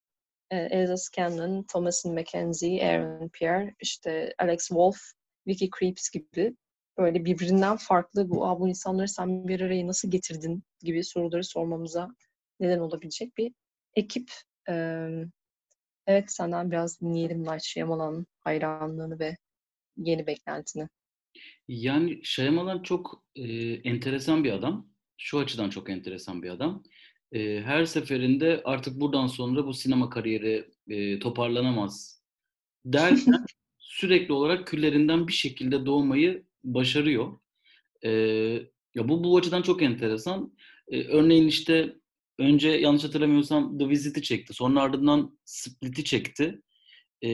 E, 0.52 0.58
Elsa 0.58 0.98
Scanlon, 0.98 1.64
Thomasin 1.64 2.14
McKenzie, 2.14 2.88
Aaron 2.88 3.30
Pierre, 3.30 3.76
işte 3.82 4.34
Alex 4.40 4.68
Wolff, 4.68 4.98
Vicky 5.48 5.70
Creeps 5.80 6.10
gibi 6.10 6.56
böyle 6.98 7.26
birbirinden 7.26 7.78
farklı 7.78 8.30
bu, 8.30 8.46
Aa, 8.46 8.60
bu 8.60 8.70
insanları 8.70 9.08
sen 9.08 9.48
bir 9.48 9.62
araya 9.62 9.88
nasıl 9.88 10.12
getirdin 10.12 10.64
gibi 10.80 11.04
soruları 11.04 11.44
sormamıza 11.44 12.10
neden 12.60 12.80
olabilecek 12.80 13.38
bir 13.38 13.54
ekip. 13.96 14.32
Evet 16.08 16.32
senden 16.32 16.72
biraz 16.72 17.02
dinleyelim 17.02 17.44
Night 17.44 17.64
Shyamalan'ın 17.64 18.28
hayranlığını 18.40 19.20
ve 19.20 19.38
yeni 19.98 20.28
beklentini. 20.28 20.88
Yani 21.68 22.20
Shyamalan 22.24 22.84
çok 22.84 23.24
e, 23.36 23.74
enteresan 23.74 24.44
bir 24.44 24.52
adam. 24.52 24.90
Şu 25.18 25.40
açıdan 25.40 25.70
çok 25.70 25.90
enteresan 25.90 26.44
bir 26.44 26.50
adam. 26.50 26.84
E, 27.32 27.62
her 27.62 27.86
seferinde 27.86 28.62
artık 28.66 29.00
buradan 29.00 29.28
sonra 29.28 29.66
bu 29.66 29.74
sinema 29.74 30.10
kariyeri 30.10 30.72
e, 30.88 31.20
toparlanamaz 31.20 32.22
derken 32.86 33.46
sürekli 33.78 34.34
olarak 34.34 34.68
küllerinden 34.68 35.28
bir 35.28 35.34
şekilde 35.34 35.86
doğmayı 35.86 36.44
başarıyor. 36.64 37.40
E, 38.04 38.10
ya 38.96 39.10
bu 39.10 39.24
bu 39.24 39.38
açıdan 39.38 39.62
çok 39.62 39.82
enteresan. 39.82 40.54
E, 40.88 41.04
örneğin 41.04 41.48
işte 41.48 41.96
önce 42.40 42.70
yanlış 42.70 43.04
hatırlamıyorsam 43.04 43.78
The 43.78 43.90
Visit'i 43.90 44.22
çekti. 44.22 44.54
Sonra 44.54 44.82
ardından 44.82 45.38
Split'i 45.46 46.04
çekti. 46.04 46.62
E, 47.22 47.30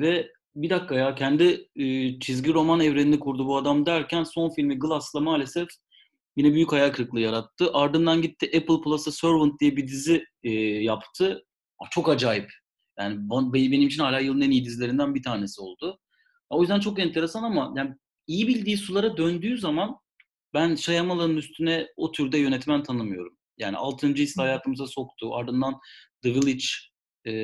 ve 0.00 0.32
bir 0.56 0.70
dakika 0.70 0.94
ya 0.94 1.14
kendi 1.14 1.68
e, 1.76 2.18
çizgi 2.20 2.52
roman 2.54 2.80
evrenini 2.80 3.20
kurdu 3.20 3.46
bu 3.46 3.56
adam 3.56 3.86
derken 3.86 4.22
son 4.22 4.50
filmi 4.50 4.78
Glass'la 4.78 5.20
maalesef 5.20 5.68
yine 6.38 6.54
büyük 6.54 6.72
hayal 6.72 6.92
kırıklığı 6.92 7.20
yarattı. 7.20 7.70
Ardından 7.72 8.22
gitti 8.22 8.46
Apple 8.46 8.80
Plus'a 8.84 9.12
Servant 9.12 9.60
diye 9.60 9.76
bir 9.76 9.88
dizi 9.88 10.24
e, 10.42 10.50
yaptı. 10.60 11.44
Çok 11.90 12.08
acayip. 12.08 12.50
Yani 12.98 13.18
benim 13.52 13.88
için 13.88 14.02
hala 14.02 14.20
yılın 14.20 14.40
en 14.40 14.50
iyi 14.50 14.64
dizilerinden 14.64 15.14
bir 15.14 15.22
tanesi 15.22 15.60
oldu. 15.60 15.98
O 16.50 16.60
yüzden 16.60 16.80
çok 16.80 16.98
enteresan 16.98 17.42
ama 17.42 17.72
yani 17.76 17.94
iyi 18.26 18.48
bildiği 18.48 18.76
sulara 18.76 19.16
döndüğü 19.16 19.58
zaman 19.58 19.96
ben 20.54 20.74
Shyamalan'ın 20.74 21.36
üstüne 21.36 21.86
o 21.96 22.12
türde 22.12 22.38
yönetmen 22.38 22.82
tanımıyorum. 22.82 23.36
Yani 23.58 23.76
6. 23.76 24.06
Hissi 24.06 24.40
hayatımıza 24.40 24.86
soktu. 24.86 25.34
Ardından 25.34 25.78
The 26.22 26.34
Village, 26.34 26.64
e, 27.26 27.34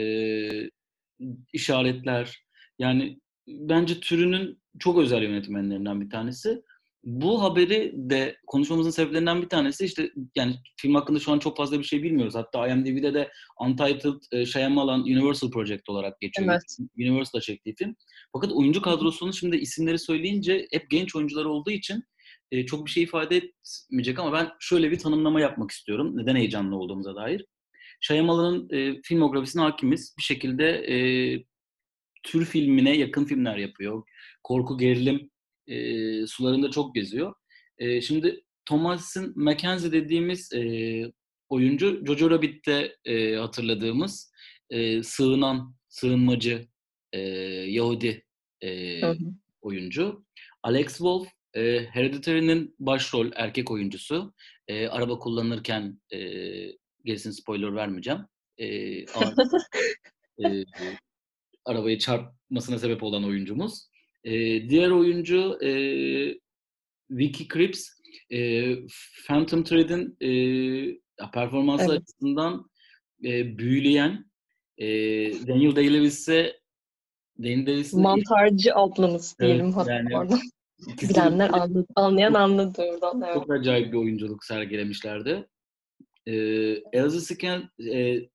işaretler. 1.53 2.45
Yani 2.79 3.21
bence 3.47 4.01
türünün 4.01 4.63
çok 4.79 4.99
özel 4.99 5.23
yönetmenlerinden 5.23 6.01
bir 6.01 6.11
tanesi. 6.11 6.63
Bu 7.05 7.43
haberi 7.43 7.93
de 7.97 8.37
konuşmamızın 8.47 8.91
sebeplerinden 8.91 9.43
bir 9.43 9.49
tanesi 9.49 9.85
işte 9.85 10.11
yani 10.37 10.55
film 10.77 10.95
hakkında 10.95 11.19
şu 11.19 11.33
an 11.33 11.39
çok 11.39 11.57
fazla 11.57 11.79
bir 11.79 11.85
şey 11.85 12.03
bilmiyoruz. 12.03 12.35
Hatta 12.35 12.69
IMDb'de 12.69 13.15
de 13.15 13.31
Untitled 13.61 14.15
e, 14.33 14.47
Shyamalan 14.47 15.01
Universal 15.01 15.51
Project 15.51 15.89
olarak 15.89 16.21
geçiyor. 16.21 16.49
Evet. 16.51 16.63
Universal'da 16.99 17.43
çektiği 17.43 17.75
film. 17.75 17.97
Fakat 18.33 18.53
oyuncu 18.53 18.83
kadrosunun 18.83 19.31
şimdi 19.31 19.57
isimleri 19.57 19.99
söyleyince 19.99 20.67
hep 20.71 20.91
genç 20.91 21.17
oyuncular 21.17 21.45
olduğu 21.45 21.71
için 21.71 22.05
e, 22.53 22.67
çok 22.67 22.87
bir 22.87 22.91
şey 22.91 23.03
ifade 23.03 23.37
etmeyecek 23.37 24.19
ama 24.19 24.33
ben 24.33 24.51
şöyle 24.61 24.91
bir 24.91 24.99
tanımlama 24.99 25.41
yapmak 25.41 25.71
istiyorum. 25.71 26.17
Neden 26.17 26.37
heyecanlı 26.37 26.77
olduğumuza 26.77 27.17
dair. 27.17 27.47
Shyamalan'ın 28.01 28.69
e, 28.71 29.03
filmografisine 29.03 29.63
hakimiz. 29.63 30.15
Bir 30.19 30.23
şekilde 30.23 30.69
e, 30.69 30.97
tür 32.23 32.45
filmine 32.45 32.97
yakın 32.97 33.25
filmler 33.25 33.57
yapıyor. 33.57 34.03
Korku, 34.43 34.79
gerilim 34.79 35.31
e, 35.67 36.27
sularında 36.27 36.71
çok 36.71 36.95
geziyor. 36.95 37.35
E, 37.79 38.01
şimdi 38.01 38.45
Thomasin 38.65 39.33
McKenzie 39.37 39.93
dediğimiz 39.93 40.53
e, 40.53 40.63
oyuncu 41.49 42.05
Jojo 42.07 42.31
Rabbit'te 42.31 42.97
e, 43.05 43.35
hatırladığımız 43.35 44.33
e, 44.71 45.03
sığınan, 45.03 45.77
sığınmacı 45.89 46.69
e, 47.13 47.21
Yahudi 47.71 48.25
e, 48.61 49.01
hı 49.01 49.11
hı. 49.11 49.17
oyuncu. 49.63 50.25
Alex 50.63 50.89
Wolff 50.89 51.29
e, 51.55 51.85
Hereditary'nin 51.85 52.77
başrol 52.79 53.31
erkek 53.35 53.71
oyuncusu. 53.71 54.35
E, 54.69 54.89
araba 54.89 55.19
kullanırken 55.19 56.01
e, 56.13 56.19
gerisini 57.05 57.33
spoiler 57.33 57.75
vermeyeceğim. 57.75 58.21
E, 58.59 58.67
e, 60.45 60.65
arabayı 61.65 61.99
çarpmasına 61.99 62.79
sebep 62.79 63.03
olan 63.03 63.25
oyuncumuz. 63.25 63.89
E, 64.25 64.33
diğer 64.69 64.91
oyuncu 64.91 65.59
e, 65.63 65.71
Vicky 67.11 67.49
Krieps 67.49 67.89
e, 68.31 68.71
Phantom 69.27 69.65
Thread'in 69.65 70.17
e, 70.21 70.31
performansı 71.33 71.85
Evet. 71.91 72.03
açısından 72.03 72.71
e, 73.25 73.59
büyüleyen 73.59 74.25
e, 74.79 74.87
Daniel 75.47 75.77
Day-Lewis 75.77 76.07
ise 76.07 76.61
Daniel 77.39 77.67
Day-Lewis'in 77.67 78.01
Mantarcı 78.01 78.75
ablamız 78.75 79.37
Evet, 79.41 79.49
diyelim 79.49 79.73
hatta 79.73 79.93
yani 79.93 80.41
ikisi 80.93 81.15
Bilenler 81.15 81.51
anladı, 81.51 81.87
anlayan 81.97 82.35
anladı 82.35 82.83
oradan. 82.83 83.23
Evet. 83.23 83.35
çok 83.35 83.53
acayip 83.53 83.93
bir 83.93 83.99
oyunculuk 83.99 84.45
sergilemişlerdi. 84.45 85.47
Ee, 86.27 86.33
Eliza 86.93 87.21
Scan, 87.21 87.71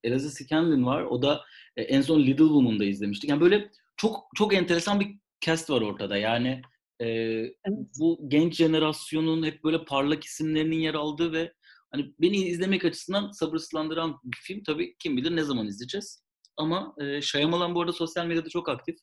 e, 0.03 0.19
Scanlon 0.19 0.85
var. 0.85 1.03
O 1.03 1.21
da 1.21 1.41
e, 1.77 1.81
en 1.81 2.01
son 2.01 2.19
Little 2.19 2.43
Woman'da 2.43 2.85
izlemiştik. 2.85 3.29
Yani 3.29 3.41
böyle 3.41 3.69
çok 3.97 4.27
çok 4.35 4.53
enteresan 4.53 4.99
bir 4.99 5.17
cast 5.41 5.69
var 5.69 5.81
ortada. 5.81 6.17
Yani 6.17 6.61
e, 7.01 7.07
bu 7.99 8.19
genç 8.27 8.55
jenerasyonun 8.55 9.45
hep 9.45 9.63
böyle 9.63 9.85
parlak 9.85 10.23
isimlerinin 10.23 10.79
yer 10.79 10.93
aldığı 10.93 11.33
ve 11.33 11.53
hani 11.91 12.13
beni 12.19 12.37
izlemek 12.37 12.85
açısından 12.85 13.31
sabırsızlandıran 13.31 14.19
bir 14.23 14.37
film. 14.37 14.63
Tabii 14.63 14.95
kim 14.99 15.17
bilir 15.17 15.35
ne 15.35 15.43
zaman 15.43 15.67
izleyeceğiz. 15.67 16.23
Ama 16.57 16.95
e, 17.01 17.21
Shyamalan 17.21 17.75
bu 17.75 17.81
arada 17.81 17.93
sosyal 17.93 18.25
medyada 18.25 18.49
çok 18.49 18.69
aktif. 18.69 18.95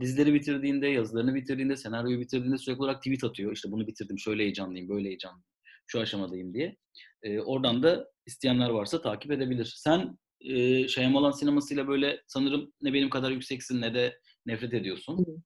Dizileri 0.00 0.34
bitirdiğinde, 0.34 0.88
yazılarını 0.88 1.34
bitirdiğinde, 1.34 1.76
senaryoyu 1.76 2.20
bitirdiğinde 2.20 2.58
sürekli 2.58 2.80
olarak 2.82 3.02
tweet 3.02 3.24
atıyor. 3.24 3.52
İşte 3.52 3.70
bunu 3.72 3.86
bitirdim, 3.86 4.18
şöyle 4.18 4.42
heyecanlıyım, 4.42 4.88
böyle 4.88 5.08
heyecanlıyım, 5.08 5.44
şu 5.86 6.00
aşamadayım 6.00 6.54
diye. 6.54 6.76
E, 7.22 7.40
oradan 7.40 7.82
da 7.82 8.06
isteyenler 8.26 8.70
varsa 8.70 9.02
takip 9.02 9.32
edebilir. 9.32 9.72
Sen 9.76 10.18
e, 10.40 10.88
Shyamalan 10.88 11.30
sinemasıyla 11.30 11.88
böyle 11.88 12.22
sanırım 12.26 12.72
ne 12.82 12.92
benim 12.92 13.10
kadar 13.10 13.30
yükseksin 13.30 13.80
ne 13.80 13.94
de 13.94 14.20
nefret 14.46 14.74
ediyorsun. 14.74 15.44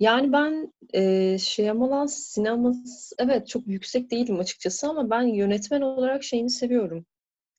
Yani 0.00 0.32
ben 0.32 0.72
e, 0.94 1.38
Shyamalan 1.38 2.06
sineması 2.06 3.14
evet 3.18 3.48
çok 3.48 3.66
yüksek 3.66 4.10
değilim 4.10 4.40
açıkçası 4.40 4.88
ama 4.88 5.10
ben 5.10 5.22
yönetmen 5.22 5.80
olarak 5.80 6.24
şeyini 6.24 6.50
seviyorum 6.50 7.06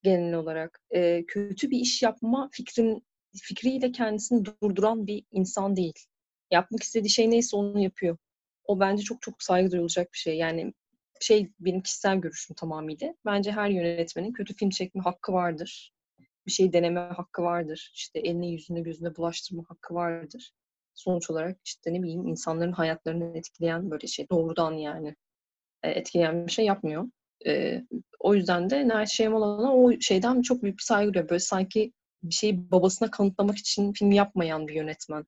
genel 0.03 0.33
olarak. 0.35 0.81
E, 0.91 1.25
kötü 1.27 1.71
bir 1.71 1.79
iş 1.79 2.03
yapma 2.03 2.49
fikrin 2.53 3.03
fikriyle 3.35 3.91
kendisini 3.91 4.45
durduran 4.45 5.07
bir 5.07 5.25
insan 5.31 5.75
değil. 5.75 5.93
Yapmak 6.51 6.83
istediği 6.83 7.09
şey 7.09 7.29
neyse 7.31 7.57
onu 7.57 7.79
yapıyor. 7.83 8.17
O 8.65 8.79
bence 8.79 9.03
çok 9.03 9.21
çok 9.21 9.43
saygı 9.43 9.71
duyulacak 9.71 10.13
bir 10.13 10.17
şey. 10.17 10.37
Yani 10.37 10.73
şey 11.21 11.51
benim 11.59 11.81
kişisel 11.81 12.17
görüşüm 12.17 12.55
tamamıyla. 12.55 13.15
Bence 13.25 13.51
her 13.51 13.69
yönetmenin 13.69 14.33
kötü 14.33 14.55
film 14.55 14.69
çekme 14.69 15.01
hakkı 15.03 15.33
vardır. 15.33 15.93
Bir 16.47 16.51
şey 16.51 16.73
deneme 16.73 16.99
hakkı 16.99 17.43
vardır. 17.43 17.91
İşte 17.95 18.19
elini 18.19 18.51
yüzüne 18.53 18.81
gözüne 18.81 19.15
bulaştırma 19.15 19.63
hakkı 19.67 19.93
vardır. 19.93 20.51
Sonuç 20.93 21.29
olarak 21.29 21.57
işte 21.65 21.93
ne 21.93 22.03
bileyim 22.03 22.27
insanların 22.27 22.71
hayatlarını 22.71 23.37
etkileyen 23.37 23.91
böyle 23.91 24.07
şey 24.07 24.29
doğrudan 24.29 24.71
yani 24.71 25.15
e, 25.83 25.89
etkileyen 25.89 26.47
bir 26.47 26.51
şey 26.51 26.65
yapmıyor. 26.65 27.05
E, 27.47 27.81
o 28.19 28.35
yüzden 28.35 28.69
de 28.69 28.87
Night 28.87 29.09
Shyamalan'a 29.09 29.75
o 29.75 29.91
şeyden 29.99 30.41
çok 30.41 30.63
büyük 30.63 30.77
bir 30.77 30.83
saygı 30.83 31.13
duyuyor. 31.13 31.29
Böyle 31.29 31.39
sanki 31.39 31.93
bir 32.23 32.33
şeyi 32.33 32.71
babasına 32.71 33.11
kanıtlamak 33.11 33.57
için 33.57 33.93
film 33.93 34.11
yapmayan 34.11 34.67
bir 34.67 34.73
yönetmen. 34.73 35.25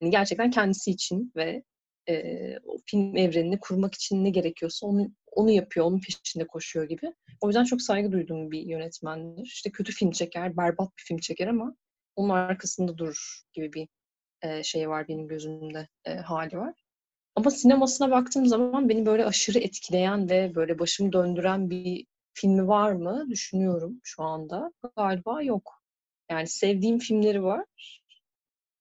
Yani 0.00 0.10
gerçekten 0.10 0.50
kendisi 0.50 0.90
için 0.90 1.32
ve 1.36 1.62
e, 2.08 2.58
o 2.64 2.76
film 2.86 3.16
evrenini 3.16 3.60
kurmak 3.60 3.94
için 3.94 4.24
ne 4.24 4.30
gerekiyorsa 4.30 4.86
onu 4.86 5.10
onu 5.32 5.50
yapıyor, 5.50 5.86
onun 5.86 6.00
peşinde 6.00 6.46
koşuyor 6.46 6.88
gibi. 6.88 7.12
O 7.40 7.48
yüzden 7.48 7.64
çok 7.64 7.82
saygı 7.82 8.12
duyduğum 8.12 8.50
bir 8.50 8.60
yönetmendir. 8.60 9.44
İşte 9.44 9.70
kötü 9.70 9.92
film 9.92 10.10
çeker, 10.10 10.56
berbat 10.56 10.88
bir 10.98 11.02
film 11.02 11.18
çeker 11.18 11.46
ama 11.46 11.76
onun 12.16 12.28
arkasında 12.28 12.98
durur 12.98 13.42
gibi 13.52 13.72
bir 13.72 13.88
şey 14.62 14.88
var 14.88 15.08
benim 15.08 15.28
gözümde 15.28 15.88
e, 16.04 16.14
hali 16.14 16.58
var. 16.58 16.74
Ama 17.36 17.50
sinemasına 17.50 18.10
baktığım 18.10 18.46
zaman 18.46 18.88
beni 18.88 19.06
böyle 19.06 19.24
aşırı 19.24 19.58
etkileyen 19.58 20.30
ve 20.30 20.54
böyle 20.54 20.78
başımı 20.78 21.12
döndüren 21.12 21.70
bir 21.70 22.06
filmi 22.34 22.68
var 22.68 22.92
mı 22.92 23.26
düşünüyorum 23.30 24.00
şu 24.02 24.22
anda. 24.22 24.72
Galiba 24.96 25.42
yok. 25.42 25.82
Yani 26.30 26.46
sevdiğim 26.46 26.98
filmleri 26.98 27.42
var. 27.42 27.64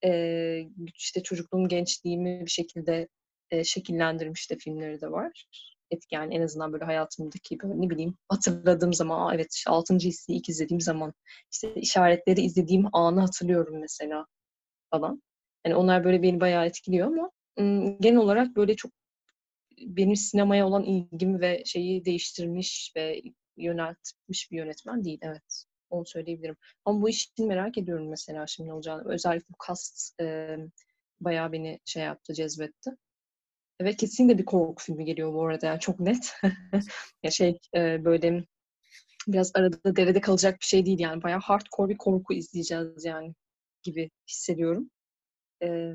Ee, 0.05 0.63
işte 0.95 1.23
çocukluğum, 1.23 1.67
gençliğimi 1.67 2.41
bir 2.45 2.51
şekilde 2.51 3.07
e, 3.51 3.63
şekillendirmiş 3.63 4.51
de 4.51 4.57
filmleri 4.57 5.01
de 5.01 5.11
var. 5.11 5.45
Etki 5.91 6.15
yani 6.15 6.35
en 6.35 6.41
azından 6.41 6.73
böyle 6.73 6.85
hayatımdaki 6.85 7.59
böyle 7.59 7.81
ne 7.81 7.89
bileyim 7.89 8.17
hatırladığım 8.29 8.93
zaman 8.93 9.35
evet 9.35 9.53
işte 9.53 9.71
6. 9.71 9.95
hissi 9.95 10.33
ilk 10.33 10.49
izlediğim 10.49 10.81
zaman 10.81 11.13
işte 11.51 11.73
işaretleri 11.75 12.41
izlediğim 12.41 12.95
anı 12.95 13.21
hatırlıyorum 13.21 13.79
mesela 13.79 14.25
falan. 14.91 15.21
Yani 15.65 15.75
onlar 15.75 16.03
böyle 16.03 16.21
beni 16.21 16.39
bayağı 16.39 16.65
etkiliyor 16.65 17.07
ama 17.07 17.31
genel 17.99 18.17
olarak 18.17 18.55
böyle 18.55 18.75
çok 18.75 18.91
benim 19.81 20.15
sinemaya 20.15 20.67
olan 20.67 20.83
ilgimi 20.83 21.41
ve 21.41 21.63
şeyi 21.65 22.05
değiştirmiş 22.05 22.93
ve 22.95 23.21
yöneltmiş 23.57 24.51
bir 24.51 24.57
yönetmen 24.57 25.03
değil. 25.03 25.19
Evet. 25.21 25.65
Onu 25.89 26.05
söyleyebilirim. 26.05 26.57
Ama 26.85 27.01
bu 27.01 27.09
işi 27.09 27.29
merak 27.39 27.77
ediyorum 27.77 28.09
mesela 28.09 28.47
şimdi 28.47 28.69
ne 28.69 28.73
olacağını. 28.73 29.13
Özellikle 29.13 29.47
bu 29.49 29.57
cast 29.67 30.21
e, 30.21 30.57
bayağı 31.21 31.51
beni 31.51 31.79
şey 31.85 32.03
yaptı, 32.03 32.33
cezbetti. 32.33 32.91
Ve 33.81 33.95
kesinlikle 33.95 34.37
bir 34.37 34.45
korku 34.45 34.83
filmi 34.83 35.05
geliyor 35.05 35.33
bu 35.33 35.45
arada. 35.45 35.65
Yani 35.65 35.79
çok 35.79 35.99
net. 35.99 36.33
ya 37.23 37.31
şey 37.31 37.59
e, 37.75 38.05
böyle 38.05 38.43
biraz 39.27 39.51
arada 39.55 39.95
derede 39.95 40.21
kalacak 40.21 40.59
bir 40.61 40.65
şey 40.65 40.85
değil 40.85 40.99
yani. 40.99 41.23
Bayağı 41.23 41.39
hardcore 41.39 41.89
bir 41.89 41.97
korku 41.97 42.33
izleyeceğiz 42.33 43.05
yani 43.05 43.35
gibi 43.83 44.11
hissediyorum. 44.29 44.89
E, 45.63 45.93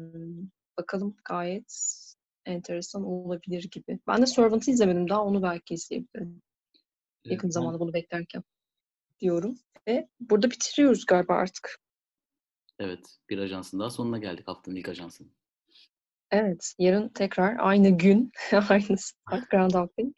bakalım 0.78 1.16
gayet 1.24 2.00
enteresan 2.46 3.04
olabilir 3.04 3.68
gibi. 3.70 3.98
Ben 4.06 4.22
de 4.22 4.26
Servant'ı 4.26 4.70
izlemedim 4.70 5.08
daha. 5.08 5.24
Onu 5.24 5.42
belki 5.42 5.74
izleyebilirim. 5.74 6.42
Yakın 7.24 7.46
Evet, 7.46 7.54
zamanda 7.54 7.80
bunu 7.80 7.92
beklerken 7.94 8.42
diyorum. 9.20 9.58
Ve 9.88 10.08
burada 10.20 10.50
bitiriyoruz 10.50 11.06
galiba 11.06 11.34
artık. 11.34 11.78
Evet, 12.78 13.18
bir 13.30 13.38
ajansın 13.38 13.80
daha 13.80 13.90
sonuna 13.90 14.18
geldik 14.18 14.48
haftanın 14.48 14.76
ilk 14.76 14.88
ajansının. 14.88 15.32
Evet, 16.30 16.74
yarın 16.78 17.08
tekrar 17.08 17.56
aynı 17.58 17.98
gün, 17.98 18.32
aynı 18.68 18.96
saat 18.98 19.50
Grand 19.50 19.74
Outing. 19.74 20.14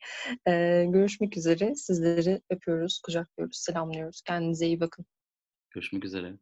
Ee, 0.48 0.86
görüşmek 0.88 1.36
üzere. 1.36 1.74
Sizleri 1.74 2.42
öpüyoruz, 2.50 3.00
kucaklıyoruz, 3.04 3.56
selamlıyoruz. 3.56 4.22
Kendinize 4.26 4.66
iyi 4.66 4.80
bakın. 4.80 5.06
Görüşmek 5.70 6.04
üzere. 6.04 6.38